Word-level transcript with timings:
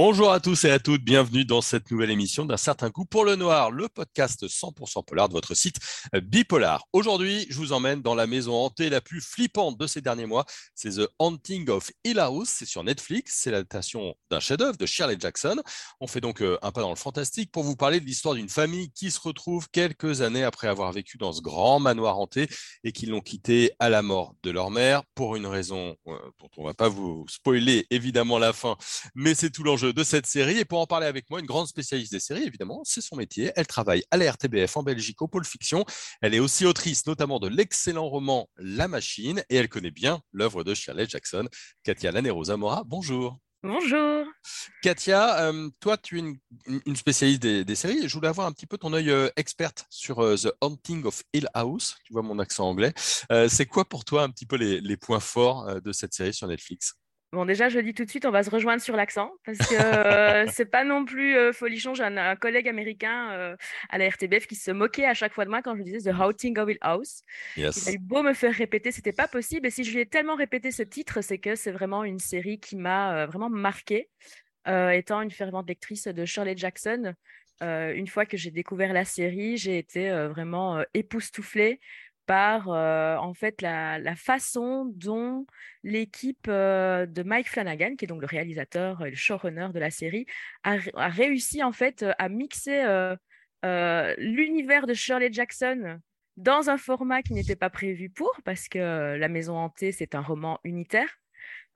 Bonjour 0.00 0.30
à 0.30 0.38
tous 0.38 0.64
et 0.64 0.70
à 0.70 0.78
toutes, 0.78 1.02
bienvenue 1.02 1.44
dans 1.44 1.60
cette 1.60 1.90
nouvelle 1.90 2.12
émission 2.12 2.44
d'un 2.44 2.56
certain 2.56 2.88
coup 2.88 3.04
pour 3.04 3.24
le 3.24 3.34
noir, 3.34 3.72
le 3.72 3.88
podcast 3.88 4.46
100% 4.46 5.04
polar 5.04 5.28
de 5.28 5.32
votre 5.32 5.54
site 5.54 5.78
Bipolar. 6.22 6.84
Aujourd'hui, 6.92 7.48
je 7.50 7.56
vous 7.56 7.72
emmène 7.72 8.00
dans 8.00 8.14
la 8.14 8.28
maison 8.28 8.54
hantée 8.54 8.90
la 8.90 9.00
plus 9.00 9.20
flippante 9.20 9.76
de 9.76 9.88
ces 9.88 10.00
derniers 10.00 10.26
mois, 10.26 10.44
c'est 10.76 10.90
The 10.90 11.08
Haunting 11.18 11.68
of 11.68 11.90
Hill 12.04 12.20
House, 12.20 12.48
c'est 12.48 12.64
sur 12.64 12.84
Netflix, 12.84 13.40
c'est 13.42 13.50
l'adaptation 13.50 14.14
d'un 14.30 14.38
chef-d'œuvre 14.38 14.76
de 14.76 14.86
Shirley 14.86 15.16
Jackson. 15.18 15.60
On 15.98 16.06
fait 16.06 16.20
donc 16.20 16.42
euh, 16.42 16.58
un 16.62 16.70
pas 16.70 16.82
dans 16.82 16.90
le 16.90 16.94
fantastique 16.94 17.50
pour 17.50 17.64
vous 17.64 17.74
parler 17.74 17.98
de 17.98 18.04
l'histoire 18.04 18.36
d'une 18.36 18.48
famille 18.48 18.92
qui 18.92 19.10
se 19.10 19.18
retrouve 19.18 19.68
quelques 19.68 20.20
années 20.20 20.44
après 20.44 20.68
avoir 20.68 20.92
vécu 20.92 21.18
dans 21.18 21.32
ce 21.32 21.40
grand 21.40 21.80
manoir 21.80 22.20
hanté 22.20 22.46
et 22.84 22.92
qui 22.92 23.06
l'ont 23.06 23.20
quitté 23.20 23.72
à 23.80 23.88
la 23.88 24.02
mort 24.02 24.36
de 24.44 24.52
leur 24.52 24.70
mère 24.70 25.02
pour 25.16 25.34
une 25.34 25.46
raison 25.46 25.96
euh, 26.06 26.16
dont 26.38 26.50
on 26.56 26.62
ne 26.62 26.66
va 26.68 26.74
pas 26.74 26.88
vous 26.88 27.26
spoiler 27.28 27.88
évidemment 27.90 28.38
la 28.38 28.52
fin, 28.52 28.76
mais 29.16 29.34
c'est 29.34 29.50
tout 29.50 29.64
l'enjeu 29.64 29.87
de 29.92 30.04
cette 30.04 30.26
série. 30.26 30.58
Et 30.58 30.64
pour 30.64 30.80
en 30.80 30.86
parler 30.86 31.06
avec 31.06 31.28
moi, 31.30 31.40
une 31.40 31.46
grande 31.46 31.66
spécialiste 31.66 32.12
des 32.12 32.20
séries, 32.20 32.44
évidemment, 32.44 32.82
c'est 32.84 33.00
son 33.00 33.16
métier. 33.16 33.52
Elle 33.56 33.66
travaille 33.66 34.02
à 34.10 34.16
la 34.16 34.30
RTBF 34.32 34.76
en 34.76 34.82
Belgique 34.82 35.20
au 35.22 35.28
pôle 35.28 35.44
fiction. 35.44 35.84
Elle 36.20 36.34
est 36.34 36.40
aussi 36.40 36.66
autrice, 36.66 37.06
notamment 37.06 37.38
de 37.38 37.48
l'excellent 37.48 38.08
roman 38.08 38.48
La 38.56 38.88
Machine, 38.88 39.42
et 39.50 39.56
elle 39.56 39.68
connaît 39.68 39.90
bien 39.90 40.20
l'œuvre 40.32 40.64
de 40.64 40.74
Shirley 40.74 41.06
Jackson. 41.08 41.48
Katia 41.82 42.12
Lanerosa 42.12 42.56
Mora, 42.56 42.82
bonjour. 42.86 43.38
Bonjour. 43.64 44.24
Katia, 44.82 45.48
euh, 45.48 45.68
toi, 45.80 45.96
tu 45.96 46.18
es 46.18 46.22
une, 46.86 46.96
spécialiste 46.96 47.42
des, 47.42 47.74
séries. 47.74 48.08
Je 48.08 48.14
voulais 48.14 48.28
avoir 48.28 48.46
un 48.46 48.52
petit 48.52 48.66
peu 48.66 48.78
ton 48.78 48.92
œil 48.92 49.10
euh, 49.10 49.30
experte 49.36 49.86
sur 49.90 50.20
euh, 50.20 50.36
The 50.36 50.52
Haunting 50.60 51.04
of 51.04 51.24
Hill 51.32 51.48
House. 51.54 51.96
Tu 52.04 52.12
vois 52.12 52.22
mon 52.22 52.38
accent 52.38 52.68
anglais. 52.68 52.92
c'est 53.48 53.66
quoi 53.66 53.84
pour 53.84 54.04
toi 54.04 54.22
un 54.22 54.30
petit 54.30 54.46
peu 54.46 54.56
les 54.56 54.96
points 54.96 55.20
forts 55.20 55.80
de 55.80 55.92
cette 55.92 56.14
série 56.14 56.32
sur 56.32 56.46
Netflix? 56.46 56.94
Bon, 57.32 57.44
déjà, 57.44 57.68
je 57.68 57.78
dis 57.78 57.92
tout 57.92 58.06
de 58.06 58.10
suite, 58.10 58.24
on 58.24 58.30
va 58.30 58.42
se 58.42 58.48
rejoindre 58.48 58.80
sur 58.80 58.96
l'accent 58.96 59.30
parce 59.44 59.58
que 59.58 59.74
euh, 59.74 60.46
c'est 60.50 60.64
pas 60.64 60.82
non 60.82 61.04
plus 61.04 61.36
euh, 61.36 61.52
folichon. 61.52 61.92
J'ai 61.92 62.04
un, 62.04 62.36
collègue 62.36 62.66
américain 62.68 63.30
euh, 63.32 63.56
à 63.90 63.98
la 63.98 64.08
RTBF 64.08 64.46
qui 64.46 64.54
se 64.54 64.70
moquait 64.70 65.04
à 65.04 65.12
chaque 65.12 65.34
fois 65.34 65.44
de 65.44 65.50
moi 65.50 65.60
quand 65.60 65.76
je 65.76 65.82
disais 65.82 66.10
The 66.10 66.14
Haunting 66.18 66.58
of 66.58 66.70
Hill 66.70 66.78
House. 66.80 67.20
Il 67.58 67.64
a 67.66 67.92
eu 67.92 67.98
beau 67.98 68.22
me 68.22 68.32
faire 68.32 68.54
répéter, 68.54 68.92
c'était 68.92 69.12
pas 69.12 69.28
possible. 69.28 69.66
Et 69.66 69.70
si 69.70 69.84
je 69.84 69.92
lui 69.92 70.00
ai 70.00 70.06
tellement 70.06 70.36
répété 70.36 70.70
ce 70.70 70.82
titre, 70.82 71.20
c'est 71.20 71.38
que 71.38 71.54
c'est 71.54 71.70
vraiment 71.70 72.02
une 72.02 72.18
série 72.18 72.60
qui 72.60 72.76
m'a 72.76 73.26
vraiment 73.26 73.50
marquée. 73.50 74.08
étant 74.66 75.20
une 75.20 75.30
fervente 75.30 75.68
lectrice 75.68 76.08
de 76.08 76.24
Shirley 76.24 76.56
Jackson, 76.56 77.12
une 77.60 78.06
fois 78.06 78.24
que 78.24 78.38
j'ai 78.38 78.50
découvert 78.50 78.94
la 78.94 79.04
série, 79.04 79.58
j'ai 79.58 79.76
été 79.76 80.10
vraiment 80.28 80.82
époustouflée 80.94 81.78
par 82.28 82.68
en 82.68 83.32
fait 83.32 83.62
la, 83.62 84.14
façon 84.14 84.84
dont 84.94 85.46
l'équipe 85.82 86.46
de 86.46 87.22
Mike 87.22 87.48
Flanagan, 87.48 87.96
qui 87.96 88.04
est 88.04 88.08
donc 88.08 88.20
le 88.20 88.26
réalisateur 88.26 89.04
et 89.04 89.10
le 89.10 89.16
showrunner 89.16 89.68
de 89.72 89.78
la 89.80 89.90
série, 89.90 90.26
a, 90.62 90.76
réussi 91.08 91.62
en 91.62 91.72
fait 91.72 92.04
à 92.18 92.28
mixer 92.28 92.84
l'univers 93.64 94.86
de 94.86 94.92
Shirley 94.92 95.32
Jackson 95.32 95.98
dans 96.36 96.68
un 96.68 96.76
format 96.76 97.22
qui 97.22 97.32
n'était 97.32 97.56
pas 97.56 97.70
prévu 97.70 98.10
pour, 98.10 98.38
parce 98.44 98.68
que 98.68 99.16
La 99.16 99.28
Maison 99.28 99.56
hantée, 99.56 99.90
c'est 99.90 100.14
un 100.14 100.20
roman 100.20 100.60
unitaire, 100.64 101.18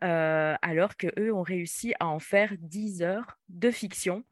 alors 0.00 0.98
qu'eux 0.98 1.33
ont 1.33 1.42
réussi 1.42 1.95
à 1.98 2.08
en 2.08 2.19
faire 2.19 2.53
10 2.58 3.03
heures 3.03 3.39
de 3.48 3.70
fiction 3.70 4.23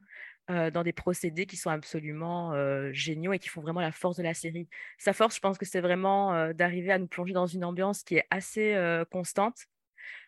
euh, 0.51 0.69
dans 0.69 0.83
des 0.83 0.91
procédés 0.91 1.45
qui 1.45 1.55
sont 1.55 1.69
absolument 1.69 2.53
euh, 2.53 2.91
géniaux 2.91 3.33
et 3.33 3.39
qui 3.39 3.47
font 3.49 3.61
vraiment 3.61 3.79
la 3.79 3.91
force 3.91 4.17
de 4.17 4.23
la 4.23 4.33
série. 4.33 4.67
Sa 4.97 5.13
force, 5.13 5.35
je 5.35 5.39
pense 5.39 5.57
que 5.57 5.65
c'est 5.65 5.81
vraiment 5.81 6.33
euh, 6.33 6.53
d'arriver 6.53 6.91
à 6.91 6.99
nous 6.99 7.07
plonger 7.07 7.33
dans 7.33 7.45
une 7.47 7.63
ambiance 7.63 8.03
qui 8.03 8.17
est 8.17 8.25
assez 8.29 8.75
constante, 9.11 9.65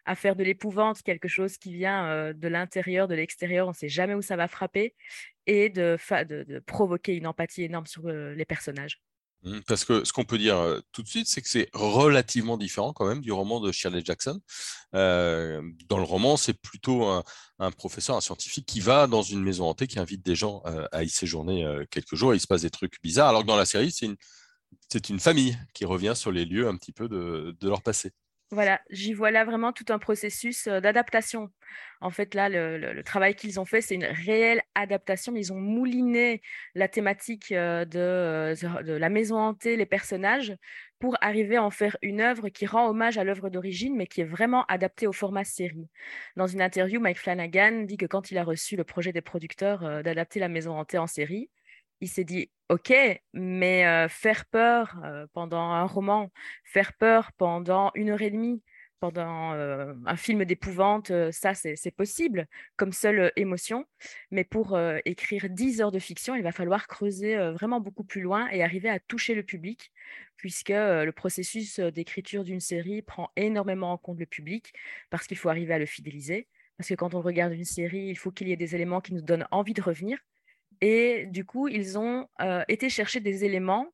à 0.06 0.16
faire 0.16 0.36
de 0.36 0.44
l'épouvante 0.44 1.02
quelque 1.02 1.28
chose 1.28 1.58
qui 1.58 1.74
vient 1.74 2.34
de 2.34 2.48
l'intérieur, 2.48 3.08
de 3.08 3.16
l'extérieur, 3.16 3.68
on 3.68 3.72
ne 3.72 3.76
sait 3.76 3.90
jamais 3.90 4.14
où 4.14 4.22
ça 4.22 4.36
va 4.36 4.48
frapper, 4.48 4.96
et 5.46 5.70
de 5.70 5.98
provoquer 6.66 7.16
une 7.16 7.28
empathie 7.28 7.64
énorme 7.64 7.86
sur 7.86 8.08
les 8.08 8.46
personnages. 8.46 9.02
Mmh, 9.44 9.60
parce 9.68 9.84
que 9.86 10.06
ce 10.06 10.14
qu'on 10.14 10.24
peut 10.24 10.38
dire 10.38 10.82
tout 10.92 11.04
de 11.04 11.08
suite, 11.08 11.28
c'est 11.28 11.42
que 11.42 11.50
c'est 11.50 11.70
relativement 11.74 12.58
différent 12.58 12.94
quand 12.94 13.06
même 13.06 13.22
du 13.22 13.32
roman 13.32 13.60
de 13.60 13.72
Shirley 13.72 14.02
Jackson. 14.04 14.40
dans 14.94 15.98
le 15.98 16.04
roman, 16.04 16.38
c'est 16.38 16.54
plutôt 16.54 17.06
un, 17.60 17.72
professeur, 17.72 18.16
un 18.16 18.22
scientifique 18.22 18.66
qui 18.66 18.80
va 18.80 19.08
dans 19.08 19.22
une 19.22 19.44
maison 19.44 19.66
hantée, 19.68 19.88
qui 19.88 20.00
invite 20.00 20.26
des 20.26 20.36
gens 20.36 20.64
à 20.92 21.04
y 21.04 21.10
séjourner 21.10 21.66
quelques 21.92 22.16
jours 22.16 22.34
et 22.34 22.38
il 22.38 22.40
se 22.40 22.48
passe 22.48 22.62
des 22.62 22.70
trucs 22.70 23.02
bizarres. 23.04 23.30
Alors 23.30 23.42
que 23.42 23.48
dans 23.48 23.58
la 23.58 23.66
série, 23.66 23.92
c'est 23.92 24.06
une, 24.06 24.18
une 25.10 25.20
famille 25.20 25.58
qui 25.74 25.86
revient 25.86 26.14
sur 26.16 26.32
les 26.32 26.46
lieux 26.46 26.68
un 26.68 26.78
petit 26.78 26.94
peu 26.94 27.10
de 27.10 27.68
leur 27.68 27.82
passé. 27.82 28.12
Voilà, 28.54 28.82
j'y 28.92 29.14
vois 29.14 29.32
là 29.32 29.46
vraiment 29.46 29.74
tout 29.74 29.86
un 29.90 29.98
processus 29.98 30.68
d'adaptation. 30.68 31.50
En 32.02 32.12
fait, 32.12 32.36
là, 32.36 32.50
le, 32.50 33.02
travail 33.02 33.34
qu'ils 33.36 33.60
ont 33.60 33.66
fait, 33.66 33.82
c'est 33.82 33.96
une 33.96 34.06
réelle 34.06 34.62
adaptation. 34.76 35.36
Ils 35.36 35.52
ont 35.52 35.60
mouliné 35.60 36.44
la 36.76 36.88
thématique 36.88 37.52
de, 37.52 38.54
la 38.98 39.10
maison 39.10 39.38
hantée, 39.40 39.76
les 39.76 39.88
personnages, 39.88 40.56
pour 41.00 41.18
arriver 41.20 41.56
à 41.56 41.64
en 41.64 41.72
faire 41.72 41.98
une 42.04 42.22
œuvre 42.22 42.50
qui 42.50 42.68
rend 42.68 42.88
hommage 42.88 43.18
à 43.18 43.24
l'œuvre 43.24 43.50
d'origine, 43.50 43.96
mais 43.96 44.06
qui 44.06 44.22
est 44.22 44.26
vraiment 44.26 44.66
adaptée 44.66 45.08
au 45.08 45.14
format 45.14 45.44
série. 45.44 45.90
Dans 46.36 46.48
une 46.48 46.62
interview, 46.62 47.00
Mike 47.00 47.18
Flanagan 47.18 47.86
dit 47.86 47.98
que 47.98 48.06
quand 48.06 48.30
il 48.30 48.38
a 48.38 48.44
reçu 48.44 48.76
le 48.76 48.84
projet 48.84 49.12
des 49.12 49.22
producteurs 49.22 50.04
d'adapter 50.04 50.40
la 50.40 50.48
maison 50.48 50.78
hantée 50.78 51.00
en 51.00 51.08
série, 51.08 51.50
il 52.02 52.08
s'est 52.10 52.24
dit 52.24 52.52
ok, 52.74 52.92
mais 53.34 54.08
faire 54.10 54.46
peur 54.48 54.96
pendant 55.34 55.62
un 55.62 55.86
roman, 55.86 56.32
faire 56.64 56.94
peur 56.94 57.32
pendant 57.34 57.92
une 57.94 58.10
heure 58.10 58.24
et 58.24 58.32
demie, 58.32 58.64
pendant 59.00 59.52
un 59.52 60.16
film 60.16 60.44
d'épouvante, 60.44 61.12
ça 61.32 61.54
c'est 61.54 61.96
possible 61.96 62.48
comme 62.76 62.92
seule 62.92 63.32
émotion. 63.36 63.86
Mais 64.32 64.44
pour 64.44 64.76
écrire 65.06 65.50
10 65.50 65.82
heures 65.82 65.92
de 65.92 66.00
fiction, 66.00 66.34
il 66.34 66.42
va 66.42 66.52
falloir 66.52 66.88
creuser 66.88 67.38
vraiment 67.52 67.80
beaucoup 67.80 68.04
plus 68.04 68.22
loin 68.22 68.50
et 68.50 68.64
arriver 68.64 68.90
à 68.90 69.00
toucher 69.00 69.36
le 69.36 69.44
public, 69.44 69.92
puisque 70.36 70.70
le 70.70 71.12
processus 71.12 71.80
d'écriture 71.80 72.44
d'une 72.44 72.60
série 72.60 73.04
prend 73.04 73.30
énormément 73.36 73.92
en 73.92 74.00
compte 74.00 74.20
le 74.20 74.26
public, 74.26 74.74
parce 75.12 75.28
qu'il 75.28 75.38
faut 75.38 75.50
arriver 75.50 75.76
à 75.76 75.80
le 75.80 75.86
fidéliser. 75.86 76.48
Parce 76.78 76.90
que 76.90 76.96
quand 76.96 77.14
on 77.14 77.22
regarde 77.22 77.54
une 77.54 77.66
série, 77.66 78.08
il 78.08 78.18
faut 78.18 78.32
qu'il 78.32 78.48
y 78.48 78.52
ait 78.52 78.58
des 78.58 78.74
éléments 78.74 79.00
qui 79.00 79.14
nous 79.14 79.22
donnent 79.22 79.48
envie 79.52 79.74
de 79.74 79.82
revenir. 79.82 80.18
Et 80.82 81.26
du 81.28 81.46
coup, 81.46 81.68
ils 81.68 81.98
ont 81.98 82.28
été 82.68 82.90
chercher 82.90 83.20
des 83.20 83.46
éléments 83.46 83.88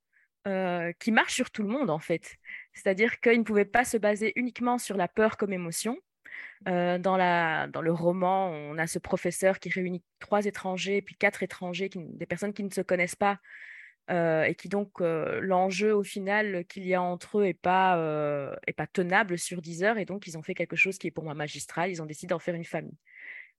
qui 1.00 1.12
marchent 1.12 1.36
sur 1.36 1.52
tout 1.52 1.64
le 1.64 1.70
monde, 1.70 1.90
en 1.90 2.00
fait. 2.00 2.38
C'est-à-dire 2.74 3.20
qu'ils 3.20 3.40
ne 3.40 3.44
pouvaient 3.44 3.66
pas 3.66 3.86
se 3.86 3.98
baser 3.98 4.34
uniquement 4.36 4.78
sur 4.78 4.98
la 4.98 5.08
peur 5.08 5.38
comme 5.38 5.54
émotion. 5.54 5.98
dans, 6.66 7.18
la, 7.18 7.68
dans 7.68 7.82
le 7.82 7.92
roman, 7.92 8.50
on 8.50 8.78
a 8.78 8.88
ce 8.88 9.00
professeur 9.00 9.60
qui 9.60 9.70
réunit 9.70 10.04
trois 10.20 10.46
étrangers, 10.46 11.02
puis 11.02 11.16
quatre 11.16 11.44
étrangers, 11.44 11.90
des 11.94 12.26
personnes 12.26 12.54
qui 12.54 12.64
ne 12.64 12.72
se 12.72 12.82
connaissent 12.82 13.16
pas, 13.16 13.40
et 14.10 14.56
qui 14.56 14.70
donc 14.70 15.00
l'enjeu 15.00 15.94
au 15.94 16.04
final 16.04 16.66
qu'il 16.66 16.86
y 16.88 16.96
a 16.96 17.02
entre 17.02 17.40
eux 17.40 17.44
n'est 17.44 17.54
pas, 17.54 17.98
est 18.66 18.74
pas 18.74 18.88
tenable 18.88 19.38
sur 19.38 19.62
10 19.62 19.84
heures, 19.84 19.98
et 19.98 20.06
donc 20.06 20.26
ils 20.28 20.38
ont 20.38 20.42
fait 20.42 20.56
quelque 20.56 20.76
chose 20.76 20.98
qui 20.98 21.08
est 21.08 21.12
pour 21.12 21.24
moi 21.24 21.36
magistral, 21.36 21.92
ils 21.92 22.02
ont 22.02 22.08
décidé 22.08 22.32
d'en 22.32 22.40
faire 22.40 22.56
une 22.56 22.66
famille. 22.66 22.98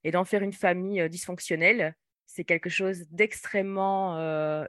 Et 0.03 0.11
d'en 0.11 0.25
faire 0.25 0.43
une 0.43 0.55
famille 0.55 1.09
dysfonctionnelle, 1.11 1.95
c'est 2.33 2.45
quelque 2.45 2.71
chose 2.71 3.07
d'extrêmement 3.11 4.17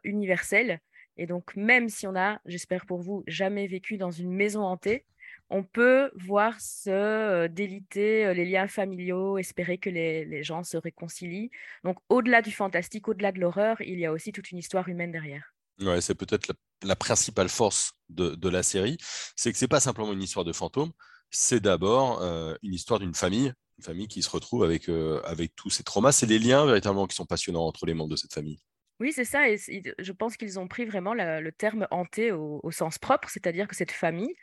universel. 0.03 0.79
Et 1.17 1.27
donc, 1.27 1.55
même 1.55 1.89
si 1.89 2.07
on 2.07 2.15
a, 2.15 2.39
j'espère 2.45 2.85
pour 2.85 3.01
vous, 3.01 3.23
jamais 3.27 3.67
vécu 3.67 3.97
dans 3.97 4.11
une 4.11 4.31
maison 4.31 4.63
hantée, 4.63 5.05
on 5.49 5.63
peut 5.63 6.11
voir 6.15 6.59
se 6.59 7.47
déliter 7.47 8.33
les 8.33 8.45
liens 8.45 8.67
familiaux, 8.67 9.37
espérer 9.37 9.77
que 9.77 9.89
les, 9.89 10.43
gens 10.43 10.63
se 10.63 10.77
réconcilient. 10.77 11.51
Donc, 11.83 11.97
au-delà 12.09 12.41
du 12.41 12.51
fantastique, 12.51 13.07
au-delà 13.09 13.31
de 13.31 13.39
l'horreur, 13.39 13.79
il 13.81 13.99
y 13.99 14.05
a 14.05 14.13
aussi 14.13 14.31
toute 14.31 14.49
une 14.51 14.57
histoire 14.57 14.87
humaine 14.87 15.11
derrière. 15.11 15.53
Ouais, 15.81 15.99
c'est 15.99 16.15
peut-être 16.15 16.53
la, 16.83 16.95
principale 16.95 17.49
force 17.49 17.93
de, 18.09 18.49
la 18.49 18.63
série, 18.63 18.97
c'est 19.35 19.51
que 19.51 19.57
c'est 19.57 19.67
pas 19.67 19.79
simplement 19.79 20.13
une 20.13 20.23
histoire 20.23 20.45
de 20.45 20.53
fantôme, 20.53 20.91
c'est 21.31 21.59
d'abord 21.59 22.21
une 22.61 22.73
histoire 22.73 22.99
d'une 22.99 23.15
famille 23.15 23.53
famille 23.81 24.07
qui 24.07 24.21
se 24.21 24.29
retrouve 24.29 24.63
avec, 24.63 24.89
euh, 24.89 25.21
avec 25.25 25.55
tous 25.55 25.69
ces 25.69 25.83
traumas. 25.83 26.11
C'est 26.11 26.25
les 26.25 26.39
liens 26.39 26.65
véritablement 26.65 27.07
qui 27.07 27.15
sont 27.15 27.25
passionnants 27.25 27.65
entre 27.65 27.85
les 27.85 27.93
membres 27.93 28.11
de 28.11 28.15
cette 28.15 28.33
famille. 28.33 28.59
Oui, 28.99 29.11
c'est 29.11 29.25
ça. 29.25 29.49
Et 29.49 29.57
je 29.57 30.11
pense 30.11 30.37
qu'ils 30.37 30.59
ont 30.59 30.67
pris 30.67 30.85
vraiment 30.85 31.13
le 31.15 31.49
terme 31.49 31.87
hanté 31.89 32.31
au, 32.31 32.71
sens 32.71 32.99
propre, 32.99 33.29
c'est-à-dire 33.29 33.67
que 33.67 33.75
cette 33.75 33.91
famille 33.91 34.35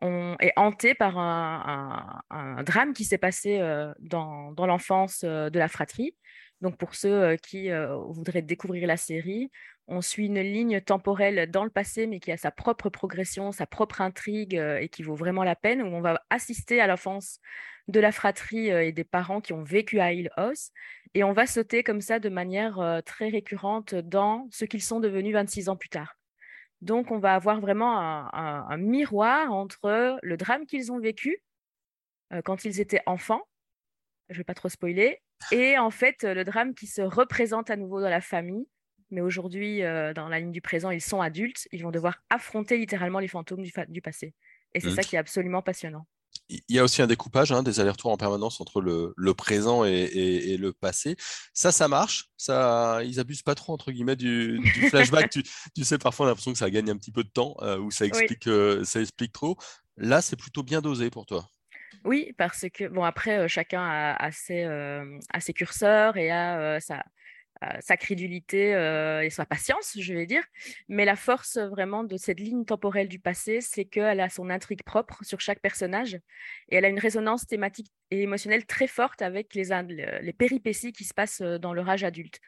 est 0.00 0.52
hantée 0.56 0.94
par 0.94 1.18
un, 1.18 2.62
drame 2.64 2.94
qui 2.94 3.04
s'est 3.04 3.18
passé 3.18 3.58
euh, 3.58 3.92
dans, 3.98 4.52
dans 4.52 4.66
l'enfance 4.66 5.22
euh, 5.24 5.50
de 5.50 5.58
la 5.58 5.68
fratrie. 5.68 6.14
Donc 6.60 6.76
pour 6.76 6.94
ceux 6.94 7.36
qui 7.36 7.70
voudraient 7.70 8.42
découvrir 8.42 8.86
la 8.86 8.96
série, 8.96 9.50
on 9.86 10.02
suit 10.02 10.26
une 10.26 10.40
ligne 10.40 10.80
temporelle 10.80 11.50
dans 11.50 11.64
le 11.64 11.70
passé, 11.70 12.06
mais 12.06 12.20
qui 12.20 12.30
a 12.30 12.36
sa 12.36 12.50
propre 12.50 12.90
progression, 12.90 13.52
sa 13.52 13.66
propre 13.66 14.00
intrigue 14.00 14.54
et 14.54 14.88
qui 14.88 15.02
vaut 15.02 15.14
vraiment 15.14 15.44
la 15.44 15.56
peine, 15.56 15.82
où 15.82 15.86
on 15.86 16.00
va 16.00 16.22
assister 16.30 16.80
à 16.80 16.86
l'enfance 16.86 17.40
de 17.88 18.00
la 18.00 18.12
fratrie 18.12 18.68
et 18.68 18.92
des 18.92 19.04
parents 19.04 19.40
qui 19.40 19.54
ont 19.54 19.62
vécu 19.62 19.98
à 20.00 20.12
Hill 20.12 20.30
House. 20.36 20.72
Et 21.14 21.24
on 21.24 21.32
va 21.32 21.46
sauter 21.46 21.82
comme 21.82 22.02
ça 22.02 22.18
de 22.18 22.28
manière 22.28 23.00
très 23.06 23.30
récurrente 23.30 23.94
dans 23.94 24.46
ce 24.50 24.66
qu'ils 24.66 24.82
sont 24.82 25.00
devenus 25.00 25.32
26 25.32 25.70
ans 25.70 25.76
plus 25.76 25.88
tard. 25.88 26.16
Donc, 26.82 27.10
on 27.10 27.18
va 27.18 27.34
avoir 27.34 27.60
vraiment 27.60 27.98
un, 27.98 28.76
miroir 28.76 29.52
entre 29.52 30.18
le 30.22 30.36
drame 30.36 30.66
qu'ils 30.66 30.92
ont 30.92 30.98
vécu 31.00 31.42
quand 32.44 32.64
ils 32.64 32.80
étaient 32.80 33.02
enfants, 33.06 33.42
je 34.28 34.34
ne 34.34 34.38
vais 34.38 34.44
pas 34.44 34.54
trop 34.54 34.68
spoiler, 34.68 35.22
Et 35.52 35.78
en 35.78 35.90
fait, 35.90 36.24
le 36.24 36.44
drame 36.44 36.74
qui 36.74 36.86
se 36.86 37.02
représente 37.02 37.70
à 37.70 37.76
nouveau 37.76 38.00
dans 38.00 38.10
la 38.10 38.20
famille, 38.20 38.66
mais 39.10 39.20
aujourd'hui, 39.20 39.80
dans 39.80 40.28
la 40.28 40.40
ligne 40.40 40.52
du 40.52 40.60
présent, 40.60 40.90
ils 40.90 41.00
sont 41.00 41.20
adultes, 41.20 41.68
ils 41.72 41.82
vont 41.82 41.90
devoir 41.90 42.18
affronter 42.28 42.76
littéralement 42.76 43.20
les 43.20 43.28
fantômes 43.28 43.62
du, 43.62 44.02
passé. 44.02 44.34
Et 44.74 44.80
c'est 44.80 44.88
mmh. 44.88 44.94
ça 44.94 45.02
qui 45.02 45.16
est 45.16 45.18
absolument 45.18 45.62
passionnant 45.62 46.06
il 46.48 46.76
y 46.76 46.78
a 46.78 46.84
aussi 46.84 47.02
un 47.02 47.06
découpage, 47.06 47.52
hein, 47.52 47.62
des 47.62 47.80
allers-retours 47.80 48.10
en 48.10 48.16
permanence 48.16 48.60
entre 48.60 48.80
le, 48.80 49.34
présent 49.34 49.84
et, 49.84 50.56
le 50.58 50.72
passé. 50.72 51.16
Ça, 51.52 51.72
ça 51.72 51.88
marche. 51.88 52.30
Ça, 52.36 53.00
ils 53.04 53.20
abusent 53.20 53.42
pas 53.42 53.54
trop 53.54 53.72
entre 53.72 53.92
guillemets 53.92 54.16
du, 54.16 54.60
flashback. 54.90 55.30
tu, 55.30 55.84
sais, 55.84 55.98
parfois 55.98 56.24
on 56.24 56.28
a 56.28 56.30
l'impression 56.30 56.52
que 56.52 56.58
ça 56.58 56.70
gagne 56.70 56.90
un 56.90 56.96
petit 56.96 57.12
peu 57.12 57.22
de 57.22 57.28
temps 57.28 57.56
euh, 57.62 57.78
ou 57.78 57.90
ça 57.90 58.06
explique, 58.06 58.46
euh, 58.46 58.84
ça 58.84 59.00
explique 59.00 59.32
trop. 59.32 59.56
Là, 59.96 60.22
c'est 60.22 60.36
plutôt 60.36 60.62
bien 60.62 60.80
dosé 60.80 61.10
pour 61.10 61.26
toi. 61.26 61.48
Oui, 62.04 62.34
parce 62.36 62.66
que 62.72 62.88
bon 62.88 63.04
après 63.04 63.48
chacun 63.48 63.82
a, 63.82 64.30
ses, 64.32 64.66
ses, 65.40 65.52
curseurs 65.52 66.16
et 66.16 66.30
a 66.30 66.78
sa, 66.80 67.96
crédulité 67.96 68.70
et 69.22 69.30
sa 69.30 69.46
patience, 69.46 69.96
je 69.98 70.14
vais 70.14 70.26
dire. 70.26 70.44
Mais 70.88 71.04
la 71.04 71.16
force 71.16 71.58
vraiment 71.58 72.04
de 72.04 72.16
cette 72.16 72.40
ligne 72.40 72.64
temporelle 72.64 73.08
du 73.08 73.18
passé, 73.18 73.60
c'est 73.60 73.84
qu'elle 73.84 74.20
a 74.20 74.28
son 74.28 74.50
intrigue 74.50 74.82
propre 74.82 75.24
sur 75.24 75.40
chaque 75.40 75.60
personnage 75.60 76.14
et 76.68 76.76
elle 76.76 76.84
a 76.84 76.88
une 76.88 76.98
résonance 76.98 77.46
thématique 77.46 77.92
et 78.10 78.22
émotionnelle 78.22 78.66
très 78.66 78.86
forte 78.86 79.22
avec 79.22 79.54
les, 79.54 79.68
les 80.22 80.32
péripéties 80.32 80.92
qui 80.92 81.04
se 81.04 81.14
passent 81.14 81.42
dans 81.42 81.74
leur 81.74 81.88
âge 81.88 82.04
adulte. 82.04 82.40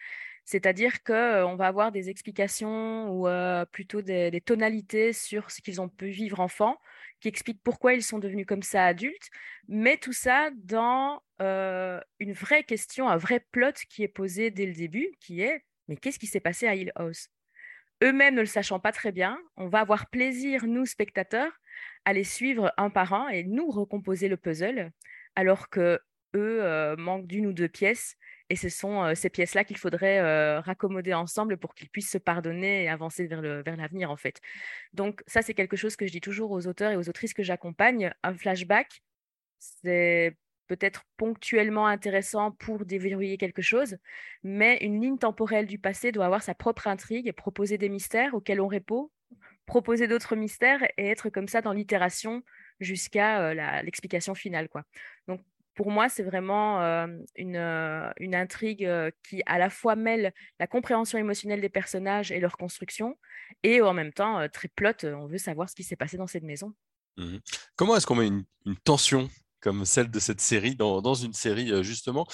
C'est-à-dire 0.44 1.02
qu'on 1.04 1.54
va 1.54 1.66
avoir 1.66 1.92
des 1.92 2.08
explications 2.08 3.08
ou 3.10 3.28
plutôt 3.70 4.02
des, 4.02 4.30
des, 4.30 4.40
tonalités 4.40 5.12
sur 5.12 5.50
ce 5.50 5.60
qu'ils 5.60 5.80
ont 5.80 5.88
pu 5.88 6.08
vivre 6.08 6.40
enfant, 6.40 6.78
qui 7.20 7.28
expliquent 7.28 7.62
pourquoi 7.62 7.94
ils 7.94 8.02
sont 8.02 8.18
devenus 8.18 8.46
comme 8.46 8.62
ça 8.62 8.84
adultes, 8.84 9.30
mais 9.68 9.96
tout 9.96 10.12
ça 10.12 10.50
dans 10.56 11.22
euh, 11.40 12.00
une 12.18 12.32
vraie 12.32 12.64
question, 12.64 13.08
un 13.08 13.16
vrai 13.16 13.40
plot 13.52 13.72
qui 13.88 14.02
est 14.02 14.08
posé 14.08 14.50
dès 14.50 14.66
le 14.66 14.72
début, 14.72 15.08
qui 15.20 15.42
est 15.42 15.64
mais 15.88 15.96
qu'est-ce 15.96 16.20
qui 16.20 16.28
s'est 16.28 16.40
passé 16.40 16.68
à 16.68 16.76
Hill 16.76 16.92
House? 16.94 17.28
Eux-mêmes 18.02 18.36
ne 18.36 18.40
le 18.40 18.46
sachant 18.46 18.78
pas 18.78 18.92
très 18.92 19.10
bien, 19.10 19.38
on 19.56 19.66
va 19.66 19.80
avoir 19.80 20.08
plaisir, 20.08 20.66
nous 20.66 20.86
spectateurs, 20.86 21.52
à 22.04 22.12
les 22.12 22.24
suivre 22.24 22.72
un 22.76 22.90
par 22.90 23.12
un 23.12 23.28
et 23.28 23.42
nous 23.42 23.68
recomposer 23.68 24.28
le 24.28 24.36
puzzle, 24.36 24.92
alors 25.34 25.68
que 25.68 26.00
eux 26.36 26.62
euh, 26.62 26.96
manquent 26.96 27.26
d'une 27.26 27.46
ou 27.46 27.52
deux 27.52 27.68
pièces 27.68 28.16
et 28.50 28.56
ce 28.56 28.68
sont 28.68 29.14
ces 29.14 29.30
pièces-là 29.30 29.64
qu'il 29.64 29.78
faudrait 29.78 30.58
raccommoder 30.60 31.14
ensemble 31.14 31.56
pour 31.56 31.74
qu'ils 31.74 31.88
puissent 31.88 32.10
se 32.10 32.18
pardonner 32.18 32.84
et 32.84 32.88
avancer 32.88 33.26
vers, 33.26 33.40
vers 33.40 33.76
l'avenir, 33.76 34.10
en 34.10 34.16
fait. 34.16 34.40
Donc, 34.92 35.22
ça, 35.26 35.40
c'est 35.40 35.54
quelque 35.54 35.76
chose 35.76 35.96
que 35.96 36.06
je 36.06 36.12
dis 36.12 36.20
toujours 36.20 36.50
aux 36.50 36.66
auteurs 36.66 36.90
et 36.90 36.96
aux 36.96 37.08
autrices 37.08 37.32
que 37.32 37.42
j'accompagne. 37.42 38.12
Un 38.22 38.34
flashback, 38.34 39.02
c'est 39.58 40.36
peut-être 40.66 41.04
ponctuellement 41.16 41.86
intéressant 41.86 42.52
pour 42.52 42.84
déverrouiller 42.84 43.38
quelque 43.38 43.62
chose, 43.62 43.96
mais 44.44 44.78
une 44.82 45.00
ligne 45.00 45.18
temporelle 45.18 45.66
du 45.66 45.78
passé 45.78 46.12
doit 46.12 46.26
avoir 46.26 46.42
sa 46.42 46.54
propre 46.54 46.86
intrigue, 46.86 47.32
proposer 47.32 47.76
des 47.76 47.88
mystères 47.88 48.34
auxquels 48.34 48.60
on 48.60 48.68
répond, 48.68 49.10
proposer 49.66 50.06
d'autres 50.06 50.36
mystères 50.36 50.82
et 50.96 51.08
être 51.08 51.28
comme 51.28 51.48
ça 51.48 51.60
dans 51.60 51.72
l'itération 51.72 52.42
jusqu'à 52.78 53.52
l'explication 53.82 54.34
finale. 54.34 54.68
Quoi. 54.68 54.84
Donc, 55.26 55.40
pour 55.80 55.90
moi, 55.90 56.10
c'est 56.10 56.22
vraiment 56.22 56.78
une, 57.36 57.56
intrigue 58.34 58.86
qui 59.26 59.42
à 59.46 59.56
la 59.56 59.70
fois 59.70 59.96
mêle 59.96 60.34
la 60.58 60.66
compréhension 60.66 61.18
émotionnelle 61.18 61.62
des 61.62 61.70
personnages 61.70 62.30
et 62.30 62.38
leur 62.38 62.58
construction, 62.58 63.16
et 63.62 63.80
en 63.80 63.94
même 63.94 64.12
temps 64.12 64.46
très 64.52 64.68
plot. 64.68 64.92
On 65.04 65.26
veut 65.26 65.38
savoir 65.38 65.70
ce 65.70 65.74
qui 65.74 65.82
s'est 65.82 65.96
passé 65.96 66.18
dans 66.18 66.26
cette 66.26 66.42
maison. 66.42 66.74
Mmh 67.16 67.38
Comment 67.76 67.96
est-ce 67.96 68.06
qu'on 68.06 68.16
met 68.16 68.26
une, 68.26 68.44
tension 68.84 69.30
comme 69.60 69.86
celle 69.86 70.10
de 70.10 70.18
cette 70.18 70.42
série 70.42 70.76
dans, 70.76 71.14
une 71.14 71.32
série 71.32 71.82
justement? 71.82 72.26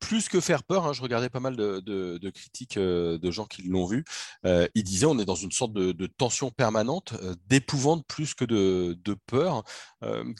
Plus 0.00 0.28
que 0.28 0.40
faire 0.40 0.64
peur 0.64 0.84
hein, 0.84 0.92
je 0.92 1.02
regardais 1.02 1.30
pas 1.30 1.38
mal 1.38 1.54
de, 1.54 2.30
critiques 2.30 2.76
de 2.76 3.30
gens 3.30 3.46
qui 3.46 3.62
l'ont 3.62 3.86
vu 3.86 4.04
ils 4.44 4.82
disaient 4.82 5.06
on 5.06 5.20
est 5.20 5.24
dans 5.24 5.36
une 5.36 5.52
sorte 5.52 5.72
de, 5.74 6.06
tension 6.06 6.50
permanente 6.50 7.14
d'épouvante 7.46 8.04
plus 8.08 8.34
que 8.34 8.44
de, 8.44 9.16
peur 9.26 9.62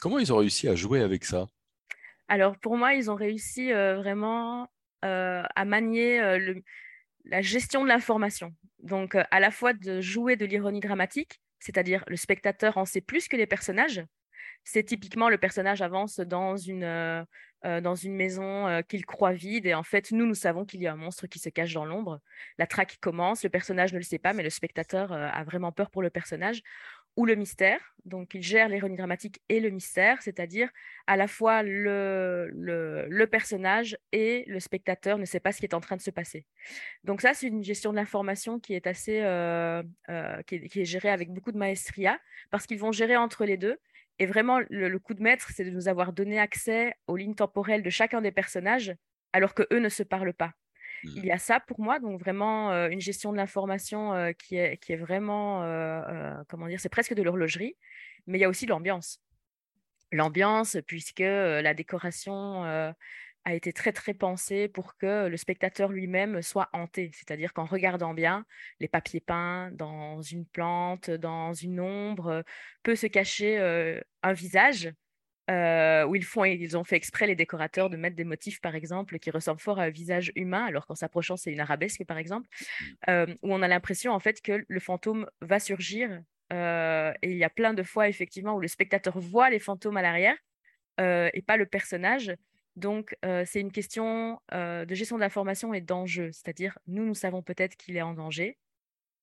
comment 0.01 0.19
ils 0.19 0.33
ont 0.33 0.39
réussi 0.39 0.67
à 0.67 0.75
jouer 0.75 1.01
avec 1.01 1.25
ça? 1.25 1.47
Alors 2.29 2.59
pour 2.59 2.77
moi, 2.77 2.95
ils 2.95 3.11
ont 3.11 3.15
réussi 3.15 3.73
vraiment 3.73 4.69
à 5.03 5.65
manier 5.65 6.21
la 7.25 7.43
gestion 7.43 7.83
de 7.83 7.89
l'information. 7.89 8.55
Donc 8.83 9.15
à 9.15 9.41
la 9.41 9.51
fois 9.51 9.73
de 9.73 10.01
jouer 10.01 10.37
de 10.37 10.47
l'ironie 10.47 10.81
dramatique, 10.81 11.41
c'est-à-dire 11.59 12.05
le 12.07 12.17
spectateur 12.17 12.77
en 12.77 12.85
sait 12.85 13.01
plus 13.01 13.29
que 13.29 13.37
les 13.37 13.47
personnages. 13.47 14.05
C'est 14.63 14.83
typiquement 14.83 15.29
le 15.29 15.39
personnage 15.39 15.83
avance 15.83 16.21
dans 16.21 16.57
une, 16.57 17.27
dans 17.63 17.95
une 17.95 18.15
maison 18.15 18.83
qu'il 18.89 19.05
croit 19.05 19.33
vide 19.33 19.67
et 19.67 19.75
en 19.75 19.83
fait 19.83 20.11
nous 20.11 20.27
nous 20.27 20.35
savons 20.35 20.65
qu'il 20.65 20.81
y 20.81 20.87
a 20.87 20.93
un 20.93 20.97
monstre 20.97 21.27
qui 21.27 21.39
se 21.39 21.51
cache 21.51 21.75
dans 21.75 21.85
l'ombre. 21.85 22.21
La 22.59 22.67
traque 22.67 22.97
commence, 23.01 23.43
le 23.45 23.51
personnage 23.51 23.93
ne 23.93 23.99
le 23.99 24.05
sait 24.05 24.19
pas 24.19 24.33
mais 24.33 24.43
le 24.43 24.51
spectateur 24.51 25.13
a 25.13 25.45
vraiment 25.45 25.73
peur 25.73 25.91
pour 25.91 26.03
le 26.03 26.11
personnage 26.11 26.63
ou 27.17 27.27
le 27.27 27.35
mystère. 27.35 27.95
Donc, 28.05 28.35
il 28.35 28.43
gère 28.43 28.69
l'ironie 28.69 28.97
dramatique 28.97 29.41
et 29.49 29.61
le 29.61 29.71
mystère, 29.71 30.21
c'est-à-dire 30.21 30.69
à 31.07 31.17
la 31.17 31.27
fois 31.27 31.63
le, 31.63 32.51
le, 32.53 33.27
personnage 33.27 33.97
et 34.13 34.45
le 34.47 34.61
spectateur 34.61 35.17
ne 35.17 35.25
sait 35.25 35.41
pas 35.41 35.53
ce 35.53 35.59
qui 35.59 35.65
est 35.65 35.75
en 35.75 35.81
train 35.81 35.97
de 35.97 36.03
se 36.03 36.11
passer. 36.11 36.45
Donc 37.03 37.23
ça, 37.23 37.33
c'est 37.33 37.47
une 37.47 37.65
gestion 37.65 37.93
de 37.93 37.97
l'information 37.97 38.61
qui 38.61 38.75
est 38.75 38.87
assez, 38.87 39.23
euh, 39.23 39.83
euh, 40.11 40.43
qui, 40.43 40.57
est, 40.57 40.85
gérée 40.85 41.09
avec 41.09 41.31
beaucoup 41.31 41.53
de 41.53 41.59
maestria, 41.59 42.19
parce 42.51 42.67
qu'ils 42.67 42.79
vont 42.79 42.93
gérer 42.93 43.17
entre 43.17 43.47
les 43.47 43.57
deux. 43.57 43.79
Et 44.19 44.27
vraiment, 44.27 44.61
le, 44.69 44.99
coup 44.99 45.15
de 45.15 45.23
maître, 45.23 45.51
c'est 45.55 45.65
de 45.65 45.71
nous 45.71 45.89
avoir 45.89 46.13
donné 46.13 46.39
accès 46.39 46.95
aux 47.07 47.17
lignes 47.17 47.35
temporelles 47.35 47.83
de 47.83 47.91
chacun 47.91 48.21
des 48.21 48.33
personnages, 48.33 48.95
alors 49.33 49.55
que 49.55 49.65
eux 49.73 49.81
ne 49.81 49.89
se 49.89 50.03
parlent 50.03 50.35
pas. 50.35 50.53
Il 51.05 51.23
mmh. 51.23 51.27
y 51.27 51.31
a 51.31 51.39
ça 51.39 51.61
pour 51.61 51.81
moi, 51.81 52.01
donc 52.01 52.19
vraiment 52.21 52.71
une 52.89 53.01
gestion 53.01 53.31
de 53.31 53.37
l'information 53.37 54.33
qui 54.39 54.57
est 54.57 54.97
vraiment, 54.97 55.61
comment 56.49 56.67
dire, 56.67 56.81
c'est 56.81 56.89
presque 56.89 57.15
de 57.15 57.23
l'horlogerie, 57.23 57.77
mais 58.27 58.39
il 58.39 58.41
y 58.41 58.45
a 58.45 58.49
aussi 58.49 58.67
l'ambiance. 58.67 59.21
L'ambiance, 60.13 60.79
puisque 60.87 61.21
la 61.21 61.75
décoration 61.75 62.65
a 63.47 63.55
été 63.55 63.75
très 63.75 63.93
très 63.93 64.15
pensée 64.15 64.69
pour 64.69 64.97
que 64.97 65.27
le 65.29 65.37
spectateur 65.37 65.93
lui-même 65.93 66.41
soit 66.41 66.71
hanté, 66.73 67.11
c'est-à-dire 67.13 67.53
qu'en 67.53 67.67
regardant 67.67 68.15
bien, 68.15 68.47
les 68.81 68.89
papiers 68.89 69.21
peints 69.21 69.71
dans 69.73 70.23
une 70.23 70.47
plante, 70.47 71.11
dans 71.11 71.53
une 71.53 71.81
ombre, 71.81 72.43
peut 72.83 72.97
se 72.97 73.07
cacher 73.07 73.59
un 74.23 74.33
visage 74.33 74.91
euh, 75.51 76.05
où 76.07 76.15
ils, 76.17 76.25
font, 76.25 76.45
ils 76.45 76.77
ont 76.77 76.85
fait 76.85 76.97
exprès, 76.97 77.27
les 77.27 77.35
décorateurs, 77.35 77.91
de 77.91 77.97
mettre 77.97 78.17
des 78.17 78.25
motifs, 78.25 78.61
par 78.61 78.75
exemple, 78.75 79.19
qui 79.19 79.31
ressemblent 79.31 79.61
fort 79.61 79.79
à 79.79 79.85
un 79.85 79.91
visage 79.91 80.33
humain, 80.37 80.65
alors 80.65 80.87
qu'en 80.87 80.95
s'approchant, 80.95 81.37
c'est 81.37 81.53
une 81.53 81.61
arabesque, 81.61 82.05
par 82.05 82.19
exemple, 82.19 82.49
mmh. 82.49 82.85
euh, 83.11 83.27
où 83.43 83.53
on 83.53 83.63
a 83.63 83.69
l'impression, 83.69 84.13
en 84.13 84.21
fait, 84.21 84.41
que 84.41 84.65
le 84.67 84.81
fantôme 84.81 85.29
va 85.43 85.59
surgir. 85.61 86.23
Euh, 86.53 87.13
et 87.23 87.31
il 87.33 87.37
y 87.37 87.45
a 87.45 87.51
plein 87.51 87.75
de 87.75 87.83
fois, 87.83 88.09
effectivement, 88.09 88.55
où 88.55 88.61
le 88.61 88.69
spectateur 88.69 89.19
voit 89.19 89.51
les 89.51 89.59
fantômes 89.59 89.97
à 89.97 90.03
l'arrière 90.03 90.37
et 90.99 91.43
pas 91.45 91.57
le 91.57 91.67
personnage. 91.67 92.33
Donc, 92.77 93.17
c'est 93.23 93.61
une 93.61 93.73
question 93.73 94.39
de 94.53 94.95
gestion 94.95 95.19
d'information 95.19 95.75
et 95.75 95.81
d'enjeu. 95.81 96.31
C'est-à-dire, 96.31 96.79
nous, 96.87 97.05
nous 97.05 97.15
savons 97.15 97.43
peut-être 97.43 97.77
qu'il 97.77 97.97
est 97.97 98.03
en 98.03 98.15
danger. 98.15 98.59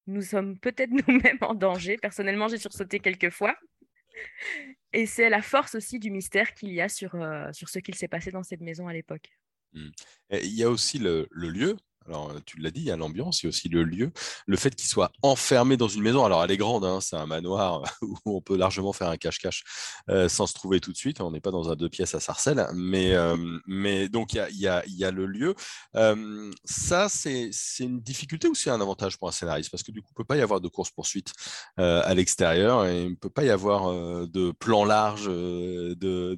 Nous 0.07 0.21
sommes 0.21 0.59
peut-être 0.59 0.91
nous-mêmes 1.07 1.37
en 1.39 1.53
danger. 1.53 1.97
Personnellement, 1.97 2.49
j'ai 2.49 2.57
sursauté 2.57 2.99
quelques 2.99 3.29
fois. 3.29 3.55
Et 4.93 5.05
c'est 5.05 5.29
la 5.29 5.41
force 5.41 5.75
aussi 5.75 5.99
du 5.99 6.11
mystère 6.11 6.53
qu'il 6.53 6.71
y 6.73 6.81
a 6.81 6.89
sur, 6.89 7.15
euh, 7.15 7.51
sur 7.53 7.69
ce 7.69 7.79
qu'il 7.79 7.95
s'est 7.95 8.07
passé 8.07 8.31
dans 8.31 8.43
cette 8.43 8.61
maison 8.61 8.87
à 8.87 8.93
l'époque. 8.93 9.29
Mmh. 9.73 9.89
Il 10.31 10.53
y 10.53 10.63
a 10.63 10.69
aussi 10.69 10.99
le, 10.99 11.27
le 11.31 11.49
lieu, 11.49 11.77
alors, 12.07 12.33
tu 12.45 12.59
l'as 12.59 12.71
dit, 12.71 12.81
il 12.81 12.87
y 12.87 12.91
a 12.91 12.97
l'ambiance, 12.97 13.41
il 13.41 13.45
y 13.45 13.47
a 13.47 13.49
aussi 13.49 13.69
le 13.69 13.83
lieu. 13.83 14.11
Le 14.47 14.57
fait 14.57 14.75
qu'il 14.75 14.89
soit 14.89 15.11
enfermé 15.21 15.77
dans 15.77 15.87
une 15.87 16.01
maison, 16.01 16.25
alors 16.25 16.43
elle 16.43 16.51
est 16.51 16.57
grande, 16.57 16.83
hein, 16.83 16.99
c'est 16.99 17.15
un 17.15 17.27
manoir 17.27 17.83
où 18.01 18.17
on 18.25 18.41
peut 18.41 18.57
largement 18.57 18.91
faire 18.91 19.09
un 19.09 19.17
cache-cache 19.17 19.63
euh, 20.09 20.27
sans 20.27 20.47
se 20.47 20.53
trouver 20.53 20.79
tout 20.79 20.91
de 20.91 20.97
suite. 20.97 21.21
On 21.21 21.31
n'est 21.31 21.39
pas 21.39 21.51
dans 21.51 21.69
un 21.69 21.75
deux 21.75 21.89
pièces 21.89 22.15
à 22.15 22.19
Sarcelles, 22.19 22.67
mais, 22.73 23.13
euh, 23.13 23.37
mais 23.67 24.09
donc 24.09 24.33
il 24.33 24.37
y 24.37 24.39
a, 24.39 24.49
y, 24.49 24.67
a, 24.67 24.83
y 24.87 25.03
a, 25.03 25.11
le 25.11 25.27
lieu. 25.27 25.55
Euh, 25.95 26.51
ça, 26.65 27.07
c'est 27.07 27.51
une 27.79 28.01
difficulté 28.01 28.47
ou 28.47 28.55
c'est 28.55 28.71
un 28.71 28.81
avantage 28.81 29.17
pour 29.17 29.27
un 29.27 29.31
scénariste? 29.31 29.69
Parce 29.69 29.83
que 29.83 29.91
du 29.91 30.01
coup, 30.01 30.09
il 30.11 30.13
ne 30.13 30.23
peut 30.23 30.27
pas 30.27 30.37
y 30.37 30.41
avoir 30.41 30.59
de 30.59 30.67
course-poursuite 30.67 31.33
à 31.77 32.13
l'extérieur 32.13 32.85
et 32.85 33.03
il 33.03 33.11
ne 33.11 33.15
peut 33.15 33.29
pas 33.29 33.43
y 33.43 33.49
avoir 33.49 33.91
de 34.27 34.51
plan 34.51 34.85
large 34.85 35.27
de, 35.27 35.95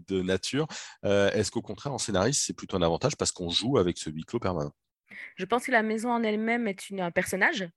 de 0.07 0.21
nature. 0.21 0.67
Est-ce 1.03 1.51
qu'au 1.51 1.61
contraire, 1.61 1.93
en 1.93 1.97
scénariste, 1.97 2.43
c'est 2.45 2.53
plutôt 2.53 2.77
un 2.77 2.81
avantage 2.81 3.15
parce 3.15 3.31
qu'on 3.31 3.49
joue 3.49 3.77
avec 3.77 3.97
ce 3.97 4.09
huis 4.09 4.23
clos 4.23 4.39
permanent? 4.39 4.73
Je 5.35 5.45
pense 5.45 5.65
que 5.65 5.71
la 5.71 5.83
maison 5.83 6.11
en 6.11 6.23
elle-même 6.23 6.67
est 6.67 6.89
une, 6.89 7.01
un 7.01 7.11
personnage, 7.11 7.67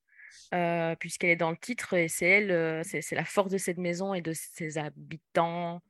euh, 0.55 0.95
puisqu'elle 0.97 1.31
est 1.31 1.37
dans 1.37 1.51
le 1.51 1.57
titre, 1.57 1.95
et 1.95 2.09
c'est 2.09 2.27
elle, 2.27 2.51
euh, 2.51 2.83
c'est 2.85 3.15
la 3.15 3.25
force 3.25 3.51
de 3.51 3.59
cette 3.59 3.79
maison 3.79 4.15
et 4.15 4.23
de 4.23 4.33
ses 4.33 4.79
habitants 4.79 5.83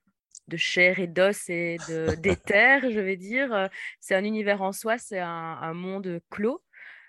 de 0.48 0.56
chair 0.56 0.98
et 0.98 1.06
d'os 1.06 1.48
et 1.48 1.76
d'éther, 2.18 2.80
je 2.90 3.00
vais 3.00 3.16
dire. 3.16 3.68
C'est 4.00 4.14
un 4.14 4.24
univers 4.24 4.62
en 4.62 4.72
soi, 4.72 4.98
c'est 4.98 5.18
un, 5.18 5.74
monde 5.74 6.20
clos 6.30 6.62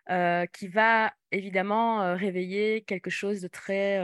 euh, 0.09 0.45
qui 0.47 0.67
va 0.67 1.13
évidemment 1.31 2.15
réveiller 2.15 2.81
quelque 2.81 3.09
chose 3.09 3.41
de 3.41 3.47
très 3.47 3.99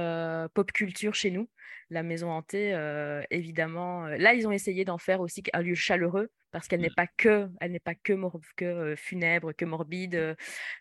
pop 0.54 0.72
culture 0.72 1.16
chez 1.16 1.32
nous. 1.32 1.50
La 1.90 2.04
maison 2.04 2.32
hantée, 2.32 2.76
évidemment. 3.30 4.08
Là, 4.08 4.34
ils 4.34 4.48
ont 4.48 4.52
essayé 4.52 4.86
d'en 4.86 4.98
faire 4.98 5.22
aussi 5.22 5.44
un 5.54 5.62
lieu 5.62 5.76
chaleureux 5.76 6.32
parce 6.54 6.68
qu'elle 6.68 6.82
n'est 6.82 6.90
mmh. 6.90 6.96
pas 6.96 7.08
que, 7.08 7.50
elle 7.60 7.72
n'est 7.72 7.80
pas 7.80 7.96
que, 7.96 8.14
que 8.56 8.96
funèbre, 8.96 9.54
que 9.54 9.66
morbide, 9.66 10.38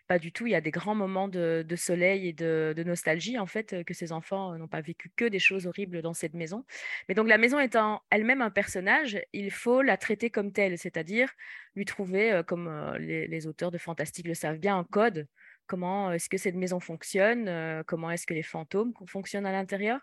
pas 0.07 0.19
du 0.19 0.31
tout. 0.31 0.45
Il 0.45 0.51
y 0.51 0.55
a 0.55 0.61
des 0.61 0.71
grands 0.71 0.95
moments 0.95 1.27
de, 1.27 1.65
soleil 1.75 2.27
et 2.27 2.33
de, 2.33 2.83
nostalgie 2.85 3.39
en 3.39 3.47
fait 3.47 3.83
que 3.83 3.93
ces 3.93 4.11
enfants 4.11 4.55
n'ont 4.57 4.67
pas 4.67 4.81
vécu 4.81 5.11
que 5.15 5.25
des 5.25 5.39
choses 5.39 5.65
horribles 5.65 6.01
dans 6.03 6.13
cette 6.13 6.35
maison. 6.35 6.63
Mais 7.09 7.15
donc 7.15 7.27
la 7.27 7.39
maison 7.39 7.59
étant 7.59 8.03
elle-même 8.11 8.41
un 8.41 8.51
personnage, 8.51 9.19
il 9.33 9.49
faut 9.51 9.81
la 9.81 9.97
traiter 9.97 10.29
comme 10.29 10.51
telle, 10.51 10.77
c'est-à-dire 10.77 11.31
lui 11.75 11.85
trouver, 11.85 12.41
comme 12.45 12.95
les, 12.99 13.27
les, 13.27 13.47
auteurs 13.47 13.71
de 13.71 13.79
fantastique 13.79 14.27
le 14.27 14.35
savent 14.35 14.59
bien, 14.59 14.77
un 14.77 14.83
code 14.83 15.27
comment 15.73 16.11
est-ce 16.11 16.29
que 16.29 16.37
cette 16.37 16.53
maison 16.53 16.79
fonctionne, 16.79 17.83
comment 17.87 18.11
est-ce 18.11 18.27
que 18.27 18.35
les 18.35 18.43
fantômes 18.43 18.93
fonctionnent 19.07 19.47
à 19.47 19.51
l'intérieur. 19.51 19.99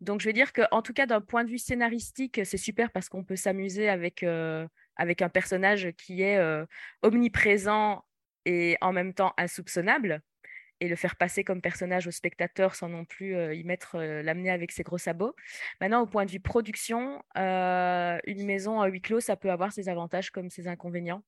Donc, 0.00 0.20
je 0.20 0.28
veux 0.28 0.32
dire 0.32 0.52
qu'en 0.52 0.80
tout 0.80 0.92
cas, 0.92 1.06
d'un 1.06 1.20
point 1.20 1.42
de 1.42 1.50
vue 1.50 1.58
scénaristique, 1.58 2.40
c'est 2.44 2.56
super 2.56 2.92
parce 2.92 3.08
qu'on 3.08 3.24
peut 3.24 3.34
s'amuser 3.34 3.88
avec, 3.88 4.24
avec 4.94 5.20
un 5.20 5.28
personnage 5.28 5.90
qui 5.98 6.22
est 6.22 6.40
omniprésent 7.02 8.04
et 8.44 8.76
en 8.80 8.92
même 8.92 9.12
temps 9.12 9.34
insoupçonnable 9.38 10.20
et 10.78 10.86
le 10.86 10.94
faire 10.94 11.16
passer 11.16 11.42
comme 11.42 11.60
personnage 11.60 12.06
au 12.06 12.12
spectateur 12.12 12.76
sans 12.76 12.88
non 12.88 13.04
plus 13.04 13.34
y 13.52 13.64
mettre 13.64 13.98
l'amener 13.98 14.50
avec 14.50 14.70
ses 14.70 14.84
gros 14.84 14.98
sabots. 14.98 15.34
Maintenant, 15.80 16.02
au 16.02 16.06
point 16.06 16.26
de 16.26 16.30
vue 16.30 16.38
production, 16.38 17.20
une 17.34 18.46
maison 18.46 18.80
à 18.80 18.86
huis 18.86 19.00
clos, 19.00 19.18
ça 19.18 19.34
peut 19.34 19.50
avoir 19.50 19.72
ses 19.72 19.88
avantages 19.88 20.30
comme 20.30 20.48
ses 20.48 20.68
inconvénients 20.68 21.24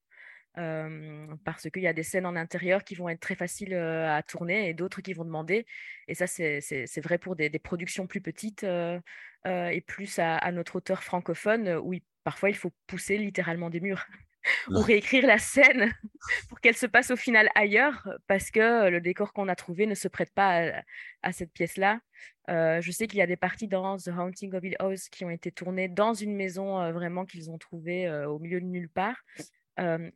parce 0.54 1.70
qu'il 1.70 1.82
y 1.82 1.86
a 1.86 1.92
des 1.92 2.02
scènes 2.02 2.26
en 2.26 2.36
intérieur 2.36 2.84
qui 2.84 2.94
vont 2.94 3.08
être 3.08 3.20
très 3.20 3.34
faciles 3.34 3.74
à 3.74 4.22
tourner 4.22 4.68
et 4.68 4.74
d'autres 4.74 5.00
qui 5.00 5.12
vont 5.12 5.24
demander. 5.24 5.66
Et 6.08 6.14
ça, 6.14 6.26
c'est 6.26 7.00
vrai 7.00 7.18
pour 7.18 7.36
des, 7.36 7.50
productions 7.58 8.06
plus 8.06 8.20
petites 8.20 8.64
et 8.64 9.80
plus 9.86 10.18
à, 10.18 10.52
notre 10.52 10.76
auteur 10.76 11.02
francophone, 11.02 11.80
où 11.82 11.94
parfois 12.24 12.50
il 12.50 12.56
faut 12.56 12.72
pousser 12.86 13.16
littéralement 13.16 13.70
des 13.70 13.80
murs 13.80 14.04
ou 14.70 14.80
réécrire 14.80 15.26
la 15.26 15.38
scène 15.38 15.92
pour 16.48 16.60
qu'elle 16.60 16.76
se 16.76 16.86
passe 16.86 17.10
au 17.10 17.16
final 17.16 17.50
ailleurs, 17.54 18.08
parce 18.26 18.50
que 18.50 18.88
le 18.88 19.00
décor 19.00 19.32
qu'on 19.32 19.48
a 19.48 19.54
trouvé 19.54 19.86
ne 19.86 19.94
se 19.94 20.08
prête 20.08 20.32
pas 20.32 20.82
à, 21.22 21.32
cette 21.32 21.52
pièce-là. 21.52 22.00
je 22.48 22.90
sais 22.90 23.06
qu'il 23.06 23.18
y 23.18 23.22
a 23.22 23.26
des 23.26 23.36
parties 23.36 23.68
dans 23.68 23.96
The 23.98 24.08
Haunting 24.08 24.54
of 24.54 24.64
Hill 24.64 24.76
House 24.80 25.08
qui 25.08 25.24
ont 25.24 25.30
été 25.30 25.52
tournées 25.52 25.88
dans 25.88 26.14
une 26.14 26.34
maison 26.34 26.90
vraiment 26.92 27.24
qu'ils 27.24 27.50
ont 27.50 27.58
trouvée 27.58 28.10
au 28.24 28.38
milieu 28.38 28.60
de 28.60 28.66
nulle 28.66 28.88
part 28.88 29.22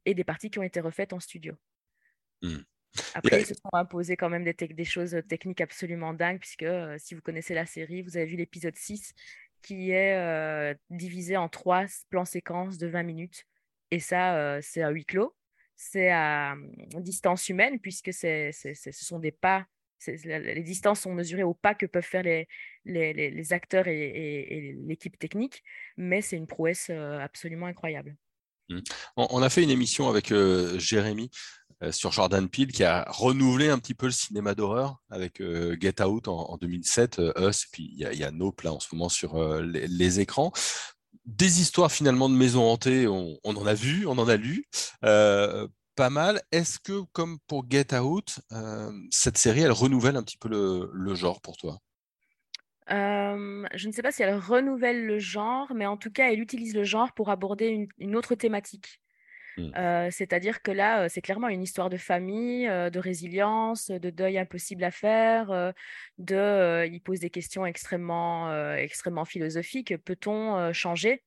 et 0.05 0.15
des 0.15 0.25
parties 0.25 0.51
qui 0.51 0.59
ont 0.59 0.63
été 0.63 0.81
refaites 0.81 1.13
en 1.13 1.21
studio. 1.21 1.55
Mmh. 2.43 2.59
Après, 3.15 3.41
ils 3.41 3.47
se 3.47 3.55
sont 3.55 3.71
imposés 3.73 4.17
quand 4.17 4.29
même 4.29 4.45
des, 4.45 4.53
des 4.53 4.85
choses 4.85 5.17
techniques 5.29 5.61
absolument 5.61 6.15
dingues, 6.15 6.39
puisque 6.39 6.67
si 6.99 7.15
vous 7.15 7.23
connaissez 7.23 7.55
la 7.55 7.67
série, 7.67 8.03
vous 8.03 8.17
avez 8.17 8.27
vu 8.27 8.37
l'épisode 8.37 8.77
6 8.77 9.15
qui 9.63 9.91
est 9.91 10.77
divisé 10.91 11.37
en 11.37 11.49
trois 11.49 11.87
plans 12.11 12.27
séquences 12.27 12.79
de 12.79 12.87
20 12.87 13.03
minutes. 13.03 13.47
Et 13.91 13.99
ça, 13.99 14.61
c'est 14.61 14.83
à 14.83 14.91
huis 14.91 15.07
clos, 15.07 15.35
c'est 15.75 16.11
à 16.11 16.55
mmh, 16.55 17.03
distance 17.03 17.49
humaine, 17.49 17.81
puisque 17.81 18.13
ce 18.13 18.53
sont 18.93 19.19
des 19.19 19.33
pas 19.33 19.67
les 20.07 20.63
distances 20.63 21.01
sont 21.01 21.15
mesurées 21.15 21.45
au 21.45 21.55
pas 21.55 21.75
que 21.75 21.87
peuvent 21.87 22.05
faire 22.05 22.23
les, 22.23 22.47
les, 22.85 23.53
acteurs 23.53 23.89
et, 23.89 23.93
et 23.93 24.73
l'équipe 24.73 25.19
technique, 25.19 25.63
mais 25.97 26.21
c'est 26.21 26.37
une 26.37 26.47
prouesse 26.47 26.91
absolument 26.91 27.67
incroyable. 27.67 28.15
Mmh. 28.69 28.79
On, 29.17 29.43
a 29.43 29.51
fait 29.51 29.63
une 29.63 29.71
émission 29.71 30.09
avec 30.09 30.33
euh, 30.33 30.79
Jérémy 30.79 31.31
euh, 31.83 31.93
sur 31.93 32.13
Jordan 32.13 32.49
Peele 32.49 32.73
qui 32.73 32.85
a 32.85 33.05
renouvelé 33.09 33.69
un 33.69 33.79
petit 33.79 33.95
peu 33.95 34.07
le 34.07 34.13
cinéma 34.13 34.55
d'horreur 34.55 34.97
avec 35.11 35.41
euh, 35.41 35.77
Get 35.81 36.03
Out 36.03 36.29
en, 36.29 36.57
2007, 36.57 37.21
Us, 37.39 37.65
et 37.65 37.67
puis 37.73 37.91
il 37.93 37.99
y, 37.99 38.25
a 38.25 38.31
Nope 38.31 38.63
là 38.63 38.73
en 38.73 38.81
ce 38.81 38.95
moment 38.95 39.09
sur 39.09 39.61
les, 39.63 40.21
écrans. 40.21 40.53
Des 41.27 41.61
histoires 41.61 41.93
finalement 41.93 42.29
de 42.29 42.35
maisons 42.35 42.65
hantées, 42.71 43.07
on, 43.07 43.39
en 43.45 43.67
a 43.67 43.75
vu, 43.75 44.07
on 44.07 44.19
en 44.19 44.29
a 44.29 44.37
lu. 44.37 44.67
pas 45.01 46.11
mal. 46.11 46.43
Est-ce 46.53 46.79
que, 46.79 47.03
comme 47.13 47.39
pour 47.47 47.65
Get 47.69 47.95
Out, 47.95 48.41
cette 49.11 49.39
série, 49.39 49.61
elle 49.61 49.73
renouvelle 49.73 50.17
un 50.17 50.23
petit 50.23 50.39
peu 50.39 50.91
le 50.93 51.15
genre 51.15 51.41
pour 51.41 51.57
toi? 51.57 51.81
Je 52.89 53.87
ne 53.87 53.93
sais 53.93 54.03
pas 54.03 54.13
si 54.13 54.23
elle 54.23 54.37
renouvelle 54.37 55.07
le 55.07 55.19
genre, 55.19 55.73
mais 55.75 55.87
en 55.87 55.97
tout 55.97 56.11
cas, 56.11 56.31
elle 56.31 56.41
utilise 56.41 56.75
le 56.75 56.85
genre 56.85 57.13
pour 57.13 57.31
aborder 57.31 57.89
une, 57.99 58.17
autre 58.17 58.35
thématique. 58.35 59.01
Mmh. 59.57 60.11
C'est-à-dire 60.11 60.63
que 60.63 60.73
là, 60.73 61.09
c'est 61.09 61.23
clairement 61.23 61.49
une 61.49 61.63
histoire 61.63 61.89
de 61.89 61.97
famille, 61.97 62.67
de 62.67 62.99
résilience, 62.99 63.91
de 63.91 64.11
deuil 64.11 64.37
impossible 64.37 64.85
à 64.85 64.91
faire, 64.91 65.73
de, 66.19 66.87
il 66.87 67.01
pose 67.01 67.21
des 67.21 67.31
questions 67.31 67.65
extrêmement, 67.65 68.75
extrêmement 68.75 69.25
philosophiques. 69.25 69.97
Peut-on 70.05 70.73
changer? 70.73 71.23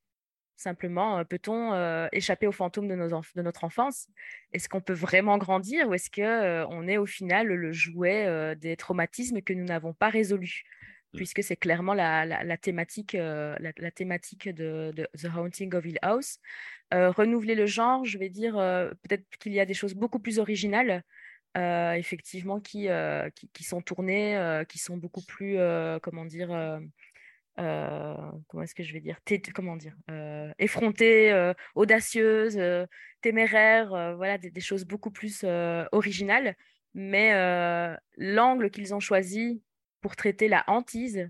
Simplement, 0.57 1.23
peut-on 1.23 2.09
échapper 2.11 2.47
aux 2.47 2.51
fantômes 2.51 2.87
de, 2.87 2.95
nos 2.95 3.09
de 3.09 3.41
notre 3.43 3.63
enfance? 3.63 4.07
Est-ce 4.53 4.67
qu'on 4.67 4.81
peut 4.81 4.93
vraiment 4.93 5.37
grandir 5.37 5.87
ou 5.87 5.93
est-ce 5.93 6.09
qu'on 6.09 6.87
est 6.87 6.97
au 6.97 7.05
final 7.05 7.47
le 7.47 7.71
jouet 7.71 8.55
des 8.55 8.75
traumatismes 8.75 9.41
que 9.41 9.53
nous 9.53 9.65
n'avons 9.65 9.93
pas 9.93 10.09
résolus? 10.09 10.63
Puisque 11.13 11.43
c'est 11.43 11.55
clairement 11.55 11.93
la, 11.93 12.57
thématique, 12.57 13.15
euh, 13.15 13.55
la, 13.59 13.91
thématique 13.91 14.49
de, 14.49 14.93
The 15.17 15.25
Haunting 15.35 15.73
of 15.75 15.85
Hill 15.85 15.99
House. 16.01 16.39
Euh, 16.93 17.11
renouveler 17.11 17.55
le 17.55 17.65
genre, 17.65 18.05
je 18.05 18.17
vais 18.17 18.29
dire, 18.29 18.57
euh, 18.57 18.89
peut-être 19.03 19.25
qu'il 19.39 19.53
y 19.53 19.59
a 19.59 19.65
des 19.65 19.73
choses 19.73 19.93
beaucoup 19.93 20.19
plus 20.19 20.39
originales, 20.39 21.03
effectivement, 21.55 22.59
qui, 22.59 22.87
qui, 23.53 23.63
sont 23.63 23.81
tournées, 23.81 24.63
qui 24.69 24.77
sont 24.77 24.95
beaucoup 24.95 25.23
plus, 25.23 25.57
comment 26.03 26.23
dire, 26.23 26.49
comment 27.55 28.61
est-ce 28.61 28.75
que 28.75 28.83
je 28.83 28.93
vais 28.93 28.99
dire, 28.99 29.17
comment 29.55 29.75
dire, 29.75 29.95
effrontées, 30.59 31.51
audacieuses, 31.73 32.59
téméraires, 33.21 34.15
voilà, 34.17 34.37
des, 34.37 34.61
choses 34.61 34.85
beaucoup 34.85 35.09
plus 35.09 35.43
originales. 35.91 36.55
Mais 36.93 37.33
l'angle 38.17 38.69
qu'ils 38.69 38.93
ont 38.93 38.99
choisi 38.99 39.63
pour 40.01 40.15
traiter 40.15 40.47
la 40.47 40.63
hantise, 40.67 41.29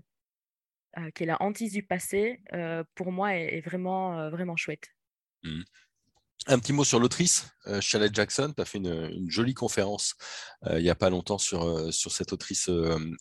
euh, 0.96 1.10
qui 1.10 1.24
est 1.24 1.26
la 1.26 1.40
hantise 1.42 1.72
du 1.72 1.82
passé, 1.82 2.40
euh, 2.54 2.82
pour 2.94 3.12
moi 3.12 3.34
est, 3.34 3.60
vraiment, 3.60 4.18
euh, 4.18 4.30
vraiment 4.30 4.56
chouette. 4.56 4.88
Mmh. 5.42 5.62
Un 6.46 6.58
petit 6.58 6.72
mot 6.72 6.84
sur 6.84 6.98
l'autrice, 6.98 7.50
Charlotte 7.80 8.14
Jackson. 8.14 8.52
Tu 8.56 8.62
as 8.62 8.64
fait 8.64 8.78
une, 8.78 9.28
jolie 9.28 9.54
conférence 9.54 10.14
il 10.70 10.82
n'y 10.82 10.88
a 10.88 10.94
pas 10.94 11.10
longtemps 11.10 11.36
sur, 11.36 11.92
sur 11.92 12.12
cette 12.12 12.32
autrice 12.32 12.70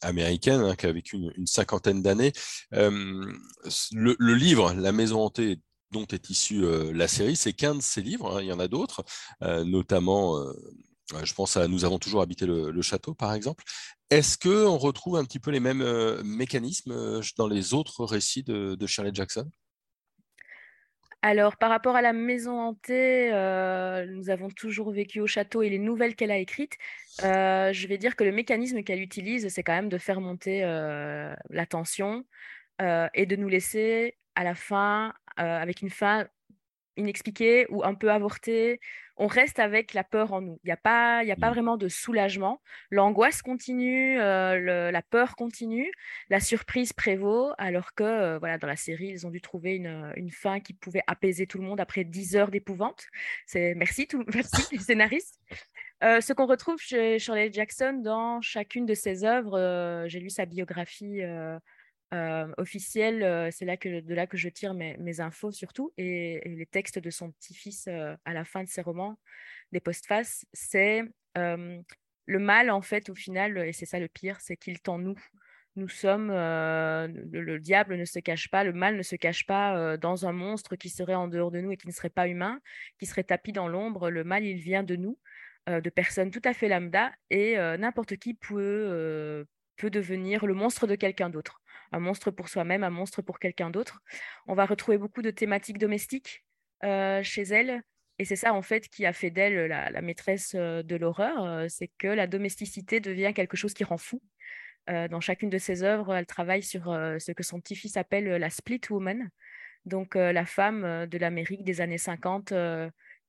américaine 0.01 0.61
hein, 0.61 0.75
qui 0.75 0.85
a 0.85 0.91
vécu 0.93 1.17
une, 1.35 1.47
cinquantaine 1.47 2.01
d'années. 2.01 2.31
Le, 2.71 4.33
livre 4.33 4.71
La 4.75 4.91
Maison 4.93 5.23
hantée 5.23 5.59
dont 5.91 6.05
est 6.05 6.29
issue 6.29 6.61
la 6.93 7.07
série, 7.09 7.35
c'est 7.35 7.53
qu'un 7.53 7.75
de 7.75 7.81
ses 7.81 8.01
livres, 8.01 8.37
hein, 8.37 8.41
il 8.41 8.47
y 8.47 8.53
en 8.53 8.59
a 8.59 8.67
d'autres, 8.69 9.03
notamment 9.41 10.39
je 11.23 11.33
pense 11.33 11.57
à 11.57 11.67
Nous 11.67 11.85
avons 11.85 11.99
toujours 11.99 12.21
habité 12.21 12.45
le, 12.45 12.81
château, 12.81 13.13
par 13.13 13.33
exemple. 13.33 13.63
Est-ce 14.09 14.37
qu'on 14.37 14.77
retrouve 14.77 15.17
un 15.17 15.25
petit 15.25 15.39
peu 15.39 15.51
les 15.51 15.59
mêmes 15.59 15.81
euh, 15.81 16.21
mécanismes 16.23 16.91
euh, 16.91 17.21
dans 17.37 17.47
les 17.47 17.73
autres 17.73 18.05
récits 18.05 18.43
de, 18.43 18.85
Shirley 18.85 19.11
Jackson? 19.13 19.49
Alors, 21.21 21.57
par 21.57 21.69
rapport 21.69 21.95
à 21.95 22.01
la 22.01 22.13
maison 22.13 22.59
hantée, 22.59 23.33
euh, 23.33 24.05
nous 24.05 24.29
avons 24.29 24.49
toujours 24.49 24.91
vécu 24.91 25.19
au 25.19 25.27
château 25.27 25.61
et 25.61 25.69
les 25.69 25.79
nouvelles 25.79 26.15
qu'elle 26.15 26.31
a 26.31 26.37
écrites, 26.37 26.77
je 27.19 27.87
vais 27.87 27.97
dire 27.97 28.15
que 28.15 28.23
le 28.23 28.31
mécanisme 28.31 28.83
qu'elle 28.83 29.01
utilise, 29.01 29.47
c'est 29.49 29.63
quand 29.63 29.73
même 29.73 29.89
de 29.89 29.97
faire 29.97 30.21
monter 30.21 30.61
la 30.61 31.65
tension 31.65 32.23
et 32.79 33.25
de 33.25 33.35
nous 33.35 33.49
laisser 33.49 34.15
à 34.35 34.43
la 34.43 34.53
fin, 34.53 35.11
avec 35.37 35.81
une 35.81 35.89
fin 35.89 36.27
inexpliquée 36.97 37.65
ou 37.69 37.83
un 37.83 37.93
peu 37.93 38.11
avortée, 38.11 38.79
on 39.17 39.27
reste 39.27 39.59
avec 39.59 39.93
la 39.93 40.03
peur 40.03 40.33
en 40.33 40.41
nous. 40.41 40.59
Il 40.63 40.67
n'y 40.67 40.71
a 40.71 40.77
pas, 40.77 41.23
y 41.23 41.31
a 41.31 41.35
pas 41.35 41.49
mmh. 41.49 41.53
vraiment 41.53 41.77
de 41.77 41.87
soulagement. 41.87 42.61
L'angoisse 42.91 43.41
continue, 43.41 44.19
euh, 44.19 44.91
la 44.91 45.01
peur 45.01 45.35
continue, 45.35 45.91
la 46.29 46.39
surprise 46.39 46.93
prévaut, 46.93 47.51
alors 47.57 47.93
que 47.95 48.03
euh, 48.03 48.39
voilà, 48.39 48.57
dans 48.57 48.67
la 48.67 48.75
série, 48.75 49.07
ils 49.07 49.25
ont 49.25 49.31
dû 49.31 49.41
trouver 49.41 49.75
une, 49.75 50.31
fin 50.31 50.59
qui 50.59 50.73
pouvait 50.73 51.03
apaiser 51.07 51.47
tout 51.47 51.57
le 51.57 51.63
monde 51.63 51.79
après 51.79 52.03
dix 52.03 52.35
heures 52.35 52.51
d'épouvante. 52.51 53.07
C'est 53.45 53.73
merci, 53.75 54.07
tout, 54.07 54.23
merci 54.33 54.67
les 54.71 54.79
scénaristes. 54.79 55.39
Euh, 56.03 56.21
ce 56.21 56.31
qu'on 56.33 56.45
retrouve 56.45 56.79
chez 56.79 57.17
Shirley 57.17 57.51
Jackson 57.51 58.01
dans 58.03 58.39
chacune 58.41 58.85
de 58.85 58.93
ses 58.93 59.23
œuvres, 59.23 60.05
j'ai 60.07 60.19
lu 60.19 60.29
sa 60.29 60.45
biographie 60.45 61.21
euh, 62.13 62.47
officielle, 62.57 63.51
c'est 63.51 63.65
là 63.65 63.75
que, 63.75 63.99
de 63.99 64.13
là 64.13 64.27
que 64.27 64.37
je 64.37 64.47
tire 64.47 64.73
mes, 64.73 65.19
infos 65.19 65.51
surtout, 65.51 65.93
et, 65.97 66.41
les 66.45 66.65
textes 66.65 66.99
de 66.99 67.09
son 67.09 67.31
petit-fils 67.31 67.87
à 67.87 68.33
la 68.33 68.45
fin 68.45 68.63
de 68.63 68.69
ses 68.69 68.81
romans, 68.81 69.19
des 69.73 69.81
postfaces, 69.81 70.45
c'est 70.53 71.01
le 71.35 72.39
mal 72.39 72.69
en 72.69 72.81
fait 72.81 73.09
au 73.09 73.15
final, 73.15 73.57
et 73.57 73.73
c'est 73.73 73.85
ça 73.85 73.99
le 73.99 74.07
pire, 74.07 74.39
c'est 74.39 74.55
qu'il 74.55 74.79
tend 74.79 74.99
nous. 74.99 75.19
Nous 75.75 75.89
sommes, 75.89 76.29
le, 76.29 77.57
diable 77.57 77.97
ne 77.97 78.05
se 78.05 78.19
cache 78.19 78.49
pas, 78.49 78.63
le 78.63 78.73
mal 78.73 78.95
ne 78.95 79.03
se 79.03 79.15
cache 79.15 79.45
pas 79.45 79.97
dans 79.97 80.25
un 80.25 80.31
monstre 80.31 80.75
qui 80.77 80.89
serait 80.89 81.13
en 81.13 81.27
dehors 81.27 81.51
de 81.51 81.59
nous 81.59 81.71
et 81.71 81.77
qui 81.77 81.87
ne 81.87 81.93
serait 81.93 82.09
pas 82.09 82.27
humain, 82.27 82.59
qui 82.99 83.05
serait 83.05 83.23
tapis 83.23 83.51
dans 83.51 83.67
l'ombre. 83.67 84.09
Le 84.09 84.23
mal, 84.23 84.45
il 84.45 84.57
vient 84.57 84.83
de 84.83 84.95
nous. 84.95 85.19
de 85.67 85.89
personnes 85.89 86.31
tout 86.31 86.41
à 86.45 86.53
fait 86.53 86.69
lambda 86.69 87.11
et 87.29 87.57
n'importe 87.77 88.15
qui 88.15 88.33
peut, 88.33 89.45
peut 89.77 89.89
devenir 89.89 90.45
le 90.45 90.53
monstre 90.53 90.87
de 90.87 90.95
quelqu'un 90.95 91.29
d'autre. 91.29 91.61
Un 91.91 91.99
monstre 91.99 92.31
pour 92.31 92.49
soi-même, 92.49 92.83
un 92.83 92.89
monstre 92.89 93.21
pour 93.21 93.39
quelqu'un 93.39 93.69
d'autre. 93.69 94.01
On 94.47 94.55
va 94.55 94.65
retrouver 94.65 94.97
beaucoup 94.97 95.21
de 95.21 95.31
thématiques 95.31 95.77
domestiques 95.77 96.43
chez 96.81 97.41
elle. 97.43 97.83
Et 98.19 98.25
c'est 98.25 98.35
ça, 98.35 98.53
en 98.53 98.61
fait, 98.61 98.87
qui 98.87 99.05
a 99.05 99.13
fait 99.13 99.29
d'elle 99.29 99.67
la, 99.67 100.01
maîtresse 100.01 100.55
de 100.55 100.95
l'horreur. 100.95 101.69
c'est 101.69 101.89
que 101.97 102.07
la 102.07 102.27
domesticité 102.27 102.99
devient 102.99 103.33
quelque 103.33 103.57
chose 103.57 103.73
qui 103.73 103.83
rend 103.83 103.97
fou. 103.97 104.21
dans 104.87 105.19
chacune 105.21 105.49
de 105.49 105.57
ses 105.57 105.83
œuvres, 105.83 106.15
elle 106.15 106.25
travaille 106.25 106.63
sur 106.63 106.85
ce 106.85 107.31
que 107.31 107.43
son 107.43 107.59
petit-fils 107.61 107.97
appelle 107.97 108.25
la 108.25 108.49
split 108.49 108.81
woman, 108.89 109.29
donc 109.85 110.15
la 110.15 110.45
femme 110.45 111.05
de 111.05 111.17
l'Amérique 111.17 111.63
des 111.63 111.81
années 111.81 111.97
50 111.97 112.53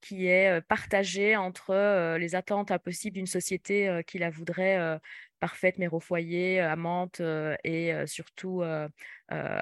qui 0.00 0.26
est 0.26 0.60
partagée 0.68 1.36
entre 1.36 2.16
les 2.16 2.34
attentes 2.34 2.70
impossibles 2.70 3.14
d'une 3.14 3.26
société 3.26 4.02
qui 4.06 4.18
la 4.18 4.30
voudrait 4.30 5.00
parfaite, 5.40 5.78
mère 5.78 5.94
au 5.94 6.00
foyer, 6.00 6.60
amante 6.60 7.20
et 7.64 7.92
surtout 8.06 8.62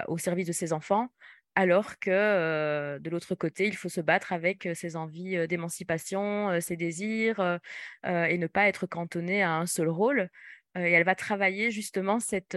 au 0.08 0.18
service 0.18 0.46
de 0.46 0.52
ses 0.52 0.72
enfants, 0.72 1.08
alors 1.54 1.98
que 1.98 2.98
de 2.98 3.10
l'autre 3.10 3.34
côté, 3.34 3.66
il 3.66 3.76
faut 3.76 3.88
se 3.88 4.00
battre 4.00 4.32
avec 4.32 4.68
ses 4.74 4.96
envies 4.96 5.46
d'émancipation, 5.48 6.60
ses 6.60 6.76
désirs 6.76 7.58
et 8.04 8.38
ne 8.38 8.46
pas 8.46 8.68
être 8.68 8.86
cantonné 8.86 9.42
à 9.42 9.52
un 9.52 9.66
seul 9.66 9.88
rôle. 9.88 10.28
et 10.76 10.92
elle 10.92 11.04
va 11.04 11.14
travailler 11.14 11.70
justement 11.70 12.20
cette, 12.20 12.56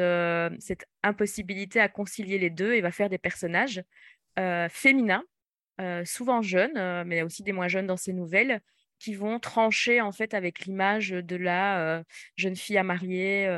cette 0.60 0.86
impossibilité 1.04 1.80
à 1.80 1.90
concilier 1.90 2.38
les 2.38 2.50
deux 2.50 2.74
et 2.74 2.82
va 2.82 2.92
faire 2.92 3.10
des 3.10 3.18
personnages 3.18 3.84
féminins 4.70 5.24
euh, 5.80 6.04
souvent 6.04 6.42
jeunes, 6.42 6.78
euh, 6.78 7.04
mais 7.06 7.22
aussi 7.22 7.42
des 7.42 7.54
moins 7.54 7.70
jeunes 7.70 7.88
dans 7.88 7.96
ces 7.96 8.12
nouvelles, 8.12 8.60
qui 9.00 9.16
vont 9.16 9.40
trancher 9.40 10.02
en 10.02 10.12
fait 10.12 10.34
avec 10.34 10.66
l'image 10.66 11.10
de 11.10 11.36
la 11.36 11.80
euh, 11.80 12.04
jeune 12.36 12.56
fille 12.56 12.78
à 12.78 12.84
marier 12.84 13.50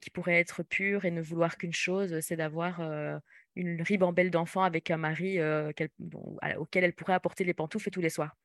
qui 0.00 0.10
pourrait 0.10 0.40
être 0.40 0.64
pure 0.64 1.04
et 1.04 1.10
ne 1.12 1.22
vouloir 1.22 1.56
qu'une 1.56 1.72
chose, 1.72 2.18
c'est 2.20 2.34
d'avoir 2.34 2.80
une 3.54 3.80
ribambelle 3.80 4.30
d'enfants 4.30 4.64
avec 4.64 4.90
un 4.90 4.96
mari 4.96 5.38
auquel 5.40 6.84
elle 6.84 6.92
pourrait 6.92 7.14
apporter 7.14 7.44
les 7.44 7.54
pantoufles 7.54 7.90
tous 7.90 8.00
les 8.00 8.10
soirs. 8.10 8.36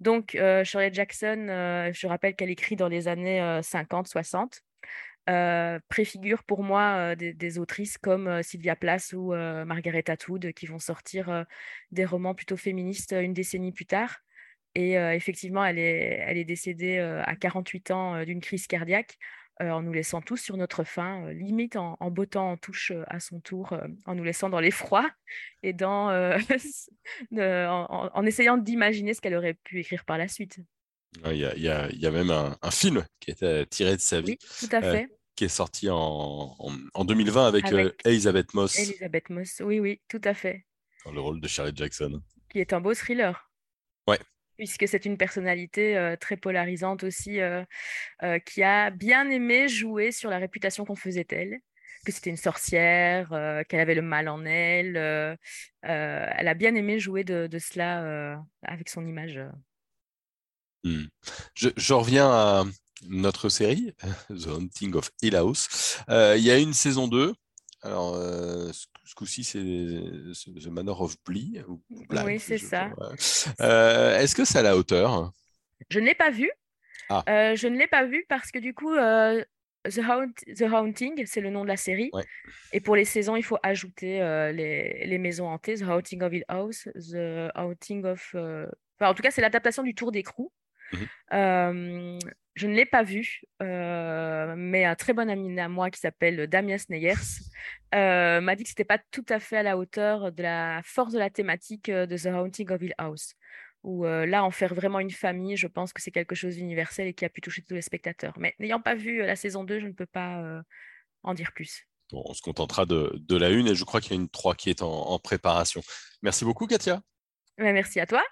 Donc, 0.00 0.30
Shirley 0.64 0.90
Jackson, 0.92 1.46
je 1.92 2.06
rappelle 2.06 2.34
qu'elle 2.34 2.50
écrit 2.50 2.76
dans 2.76 2.88
les 2.88 3.08
années 3.08 3.40
50-60. 3.60 4.62
Euh, 5.28 5.78
préfigure 5.88 6.42
pour 6.42 6.64
moi 6.64 7.12
euh, 7.12 7.14
des, 7.14 7.58
autrices 7.58 7.98
comme 7.98 8.26
euh, 8.26 8.42
Sylvia 8.42 8.74
Plath 8.74 9.12
ou 9.12 9.32
Margaret 9.32 10.10
Atwood 10.10 10.52
qui 10.52 10.66
vont 10.66 10.78
sortir 10.78 11.44
des 11.92 12.04
romans 12.04 12.34
plutôt 12.34 12.56
féministes 12.56 13.12
une 13.12 13.34
décennie 13.34 13.72
plus 13.72 13.86
tard. 13.86 14.20
Et 14.74 14.92
effectivement, 14.92 15.64
elle 15.64 15.78
est, 15.78 16.22
elle 16.26 16.38
est 16.38 16.44
décédée 16.44 16.98
à 16.98 17.34
48 17.34 17.90
ans 17.90 18.24
d'une 18.24 18.40
crise 18.40 18.66
cardiaque 18.66 19.18
en 19.58 19.82
nous 19.82 19.92
laissant 19.92 20.22
tous 20.22 20.36
sur 20.36 20.56
notre 20.56 20.84
faim, 20.84 21.30
limite 21.32 21.76
en, 21.76 21.96
en, 22.00 22.10
bottant 22.10 22.52
en 22.52 22.56
touche 22.56 22.92
à 23.08 23.20
son 23.20 23.40
tour, 23.40 23.76
en 24.06 24.14
nous 24.14 24.22
laissant 24.24 24.48
dans 24.48 24.60
l'effroi 24.60 25.10
et 25.62 25.72
dans, 25.72 26.08
en, 27.36 28.26
essayant 28.26 28.58
d'imaginer 28.58 29.12
ce 29.12 29.20
qu'elle 29.20 29.34
aurait 29.34 29.54
pu 29.54 29.80
écrire 29.80 30.04
par 30.04 30.18
la 30.18 30.28
suite. 30.28 30.60
Il 31.26 31.36
y, 31.36 31.44
a, 31.44 31.56
y, 31.56 32.06
a, 32.06 32.10
même 32.12 32.30
un, 32.30 32.70
film 32.70 33.04
qui 33.18 33.32
était 33.32 33.66
tiré 33.66 33.96
de 33.96 34.00
sa 34.00 34.20
vie. 34.20 34.38
tout 34.38 34.68
à 34.70 34.80
fait 34.80 35.08
qui 35.40 35.44
est 35.46 35.48
sorti 35.48 35.88
en, 35.90 36.54
en, 36.92 37.04
2020 37.06 37.46
avec, 37.46 37.72
euh, 37.72 37.90
Elizabeth 38.04 38.52
Moss. 38.52 38.78
Elizabeth 38.78 39.30
Moss, 39.30 39.62
oui, 39.64 39.80
oui, 39.80 39.98
tout 40.06 40.20
à 40.24 40.34
fait. 40.34 40.66
Dans 41.06 41.12
le 41.12 41.20
rôle 41.22 41.40
de 41.40 41.48
Charlotte 41.48 41.74
Jackson. 41.74 42.20
Qui 42.50 42.58
est 42.58 42.74
un 42.74 42.80
beau 42.82 42.92
thriller. 42.92 43.49
Puisque 44.60 44.86
c'est 44.86 45.06
une 45.06 45.16
personnalité 45.16 46.14
très 46.20 46.36
polarisante 46.36 47.02
aussi, 47.02 47.38
qui 48.44 48.62
a 48.62 48.90
bien 48.90 49.30
aimé 49.30 49.68
jouer 49.68 50.12
sur 50.12 50.28
la 50.28 50.36
réputation 50.36 50.84
qu'on 50.84 50.96
faisait 50.96 51.26
elle, 51.30 51.60
que 52.04 52.12
c'était 52.12 52.28
une 52.28 52.36
sorcière, 52.36 53.30
qu'elle 53.70 53.80
avait 53.80 53.94
le 53.94 54.02
mal 54.02 54.28
en 54.28 54.44
elle. 54.44 54.98
elle 55.80 56.48
a 56.48 56.52
bien 56.52 56.74
aimé 56.74 56.98
jouer 56.98 57.24
de, 57.24 57.48
cela 57.58 58.44
avec 58.60 58.90
son 58.90 59.06
image. 59.06 59.40
Hmm. 60.84 61.06
Je, 61.54 61.94
reviens 61.94 62.30
à, 62.30 62.64
notre 63.08 63.48
série, 63.48 63.94
The 64.28 64.48
Hunting 64.48 64.94
of 64.94 65.10
Hill 65.22 65.40
il 66.10 66.42
y 66.44 66.50
a 66.50 66.58
une 66.58 66.74
saison 66.74 67.08
2. 67.08 67.32
Alors, 67.80 68.14
ce, 69.10 69.14
coup-ci, 69.14 69.44
c'est 69.44 69.58
The 69.58 70.66
Manor 70.68 71.00
of 71.00 71.16
Blee. 71.24 71.62
oui, 72.24 72.38
c'est 72.38 72.58
ça. 72.58 72.90
Euh, 73.60 74.18
est-ce 74.18 74.34
que 74.34 74.44
c'est 74.44 74.58
à 74.58 74.62
la 74.62 74.76
hauteur? 74.76 75.32
Je 75.88 75.98
ne 75.98 76.06
l'ai 76.06 76.14
pas 76.14 76.30
vu. 76.30 76.50
Ah. 77.08 77.24
je 77.56 77.66
ne 77.66 77.76
l'ai 77.76 77.88
pas 77.88 78.04
vu 78.04 78.24
parce 78.28 78.52
que 78.52 78.58
du 78.58 78.72
coup, 78.72 78.94
The, 78.94 80.62
Haunting, 80.72 81.24
c'est 81.26 81.40
le 81.40 81.50
nom 81.50 81.62
de 81.62 81.68
la 81.68 81.76
série. 81.76 82.10
Et 82.72 82.80
pour 82.80 82.96
les 82.96 83.04
saisons, 83.04 83.36
il 83.36 83.42
faut 83.42 83.58
ajouter 83.62 84.18
les, 84.54 85.04
les, 85.04 85.18
maisons 85.18 85.48
hantées, 85.48 85.74
The 85.74 85.82
Haunting 85.82 86.22
of 86.22 86.32
Hill 86.32 86.44
House, 86.48 86.88
The 86.94 87.50
Haunting 87.54 88.04
of... 88.04 88.34
Enfin, 88.34 89.10
en 89.10 89.14
tout 89.14 89.22
cas, 89.22 89.30
c'est 89.30 89.40
l'adaptation 89.40 89.82
du 89.82 89.94
Tour 89.94 90.12
d'écrou. 90.12 90.52
Je 92.54 92.66
ne 92.66 92.74
l'ai 92.74 92.86
pas 92.86 93.02
vu, 93.02 93.42
euh, 93.62 94.54
mais 94.56 94.84
un 94.84 94.94
très 94.94 95.12
bon 95.12 95.30
ami 95.30 95.58
à 95.58 95.68
moi 95.68 95.90
qui 95.90 96.00
s'appelle 96.00 96.46
Damien 96.46 96.78
Sneyers 96.78 97.14
euh, 97.94 98.40
m'a 98.40 98.56
dit 98.56 98.64
que 98.64 98.68
ce 98.68 98.72
n'était 98.72 98.84
pas 98.84 98.98
tout 99.10 99.24
à 99.28 99.38
fait 99.38 99.58
à 99.58 99.62
la 99.62 99.78
hauteur 99.78 100.32
de 100.32 100.42
la 100.42 100.80
force 100.84 101.12
de 101.12 101.18
la 101.18 101.30
thématique 101.30 101.88
euh, 101.88 102.06
de 102.06 102.16
The 102.16 102.26
Haunting 102.26 102.70
of 102.70 102.82
Hill 102.82 102.94
House. 102.98 103.34
Où 103.82 104.04
là, 104.04 104.44
en 104.44 104.50
faire 104.50 104.74
vraiment 104.74 105.00
une 105.00 105.10
famille, 105.10 105.56
je 105.56 105.66
pense 105.66 105.94
que 105.94 106.02
c'est 106.02 106.10
quelque 106.10 106.34
chose 106.34 106.56
d'universel 106.56 107.06
et 107.06 107.14
qui 107.14 107.24
a 107.24 107.30
pu 107.30 107.40
toucher 107.40 107.62
tous 107.62 107.72
les 107.72 107.80
spectateurs. 107.80 108.34
Mais 108.38 108.54
n'ayant 108.58 108.82
pas 108.82 108.94
vu 108.94 109.20
la 109.20 109.36
saison 109.36 109.64
2, 109.64 109.80
je 109.80 109.86
ne 109.86 109.92
peux 109.92 110.04
pas 110.04 110.62
en 111.22 111.32
dire 111.32 111.50
plus. 111.52 111.86
Bon, 112.12 112.22
on 112.26 112.34
se 112.34 112.42
contentera 112.42 112.84
de, 112.84 113.10
de, 113.18 113.36
la 113.38 113.48
une 113.48 113.66
et 113.68 113.74
je 113.74 113.84
crois 113.84 114.02
qu'il 114.02 114.12
y 114.12 114.18
a 114.18 114.20
une 114.20 114.28
3 114.28 114.54
qui 114.54 114.68
est 114.68 114.82
en, 114.82 114.92
en 114.92 115.18
préparation. 115.18 115.80
Merci 116.20 116.44
beaucoup, 116.44 116.66
Katia. 116.66 117.00
Merci 117.56 118.00
à 118.00 118.06
toi. 118.06 118.22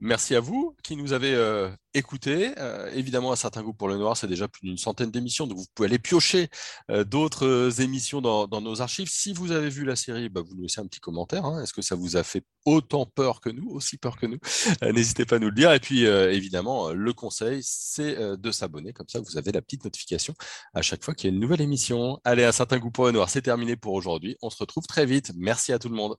Merci 0.00 0.34
à 0.34 0.40
vous 0.40 0.76
qui 0.82 0.96
nous 0.96 1.12
avez 1.12 1.34
euh, 1.34 1.70
écoutés. 1.94 2.52
Euh, 2.58 2.90
évidemment, 2.94 3.32
un 3.32 3.36
certain 3.36 3.62
goût 3.62 3.72
pour 3.72 3.88
le 3.88 3.96
noir, 3.96 4.16
c'est 4.16 4.26
déjà 4.26 4.48
plus 4.48 4.66
d'une 4.66 4.78
centaine 4.78 5.10
d'émissions, 5.10 5.46
donc 5.46 5.58
vous 5.58 5.66
pouvez 5.74 5.88
aller 5.88 5.98
piocher 5.98 6.48
euh, 6.90 7.04
d'autres 7.04 7.80
émissions 7.80 8.20
dans, 8.20 8.48
nos 8.60 8.80
archives. 8.80 9.08
Si 9.10 9.32
vous 9.32 9.52
avez 9.52 9.68
vu 9.68 9.84
la 9.84 9.96
série, 9.96 10.28
bah, 10.28 10.42
vous 10.44 10.54
nous 10.54 10.62
laissez 10.62 10.80
un 10.80 10.86
petit 10.86 11.00
commentaire. 11.00 11.44
Hein. 11.44 11.62
Est-ce 11.62 11.72
que 11.72 11.82
ça 11.82 11.94
vous 11.94 12.16
a 12.16 12.22
fait 12.22 12.42
autant 12.64 13.06
peur 13.06 13.40
que 13.40 13.50
nous, 13.50 13.68
aussi 13.70 13.96
peur 13.96 14.16
que 14.16 14.26
nous? 14.26 14.38
N'hésitez 14.82 15.24
pas 15.24 15.36
à 15.36 15.38
nous 15.38 15.48
le 15.48 15.54
dire. 15.54 15.72
Et 15.72 15.80
puis, 15.80 16.04
évidemment, 16.04 16.90
le 16.90 17.12
conseil, 17.12 17.60
c'est 17.62 18.16
de 18.36 18.50
s'abonner. 18.50 18.92
Comme 18.92 19.08
ça, 19.08 19.20
vous 19.20 19.38
avez 19.38 19.52
la 19.52 19.62
petite 19.62 19.84
notification 19.84 20.34
à 20.74 20.82
chaque 20.82 21.04
fois 21.04 21.14
qu'il 21.14 21.30
y 21.30 21.32
a 21.32 21.34
une 21.34 21.40
nouvelle 21.40 21.60
émission. 21.60 22.20
Allez, 22.24 22.44
un 22.44 22.52
certain 22.52 22.78
goût 22.78 22.90
pour 22.90 23.06
le 23.06 23.12
noir, 23.12 23.30
c'est 23.30 23.42
terminé 23.42 23.76
pour 23.76 23.94
aujourd'hui. 23.94 24.36
On 24.42 24.50
se 24.50 24.58
retrouve 24.58 24.86
très 24.86 25.06
vite. 25.06 25.32
Merci 25.36 25.72
à 25.72 25.78
tout 25.78 25.88
le 25.88 25.96
monde. 25.96 26.16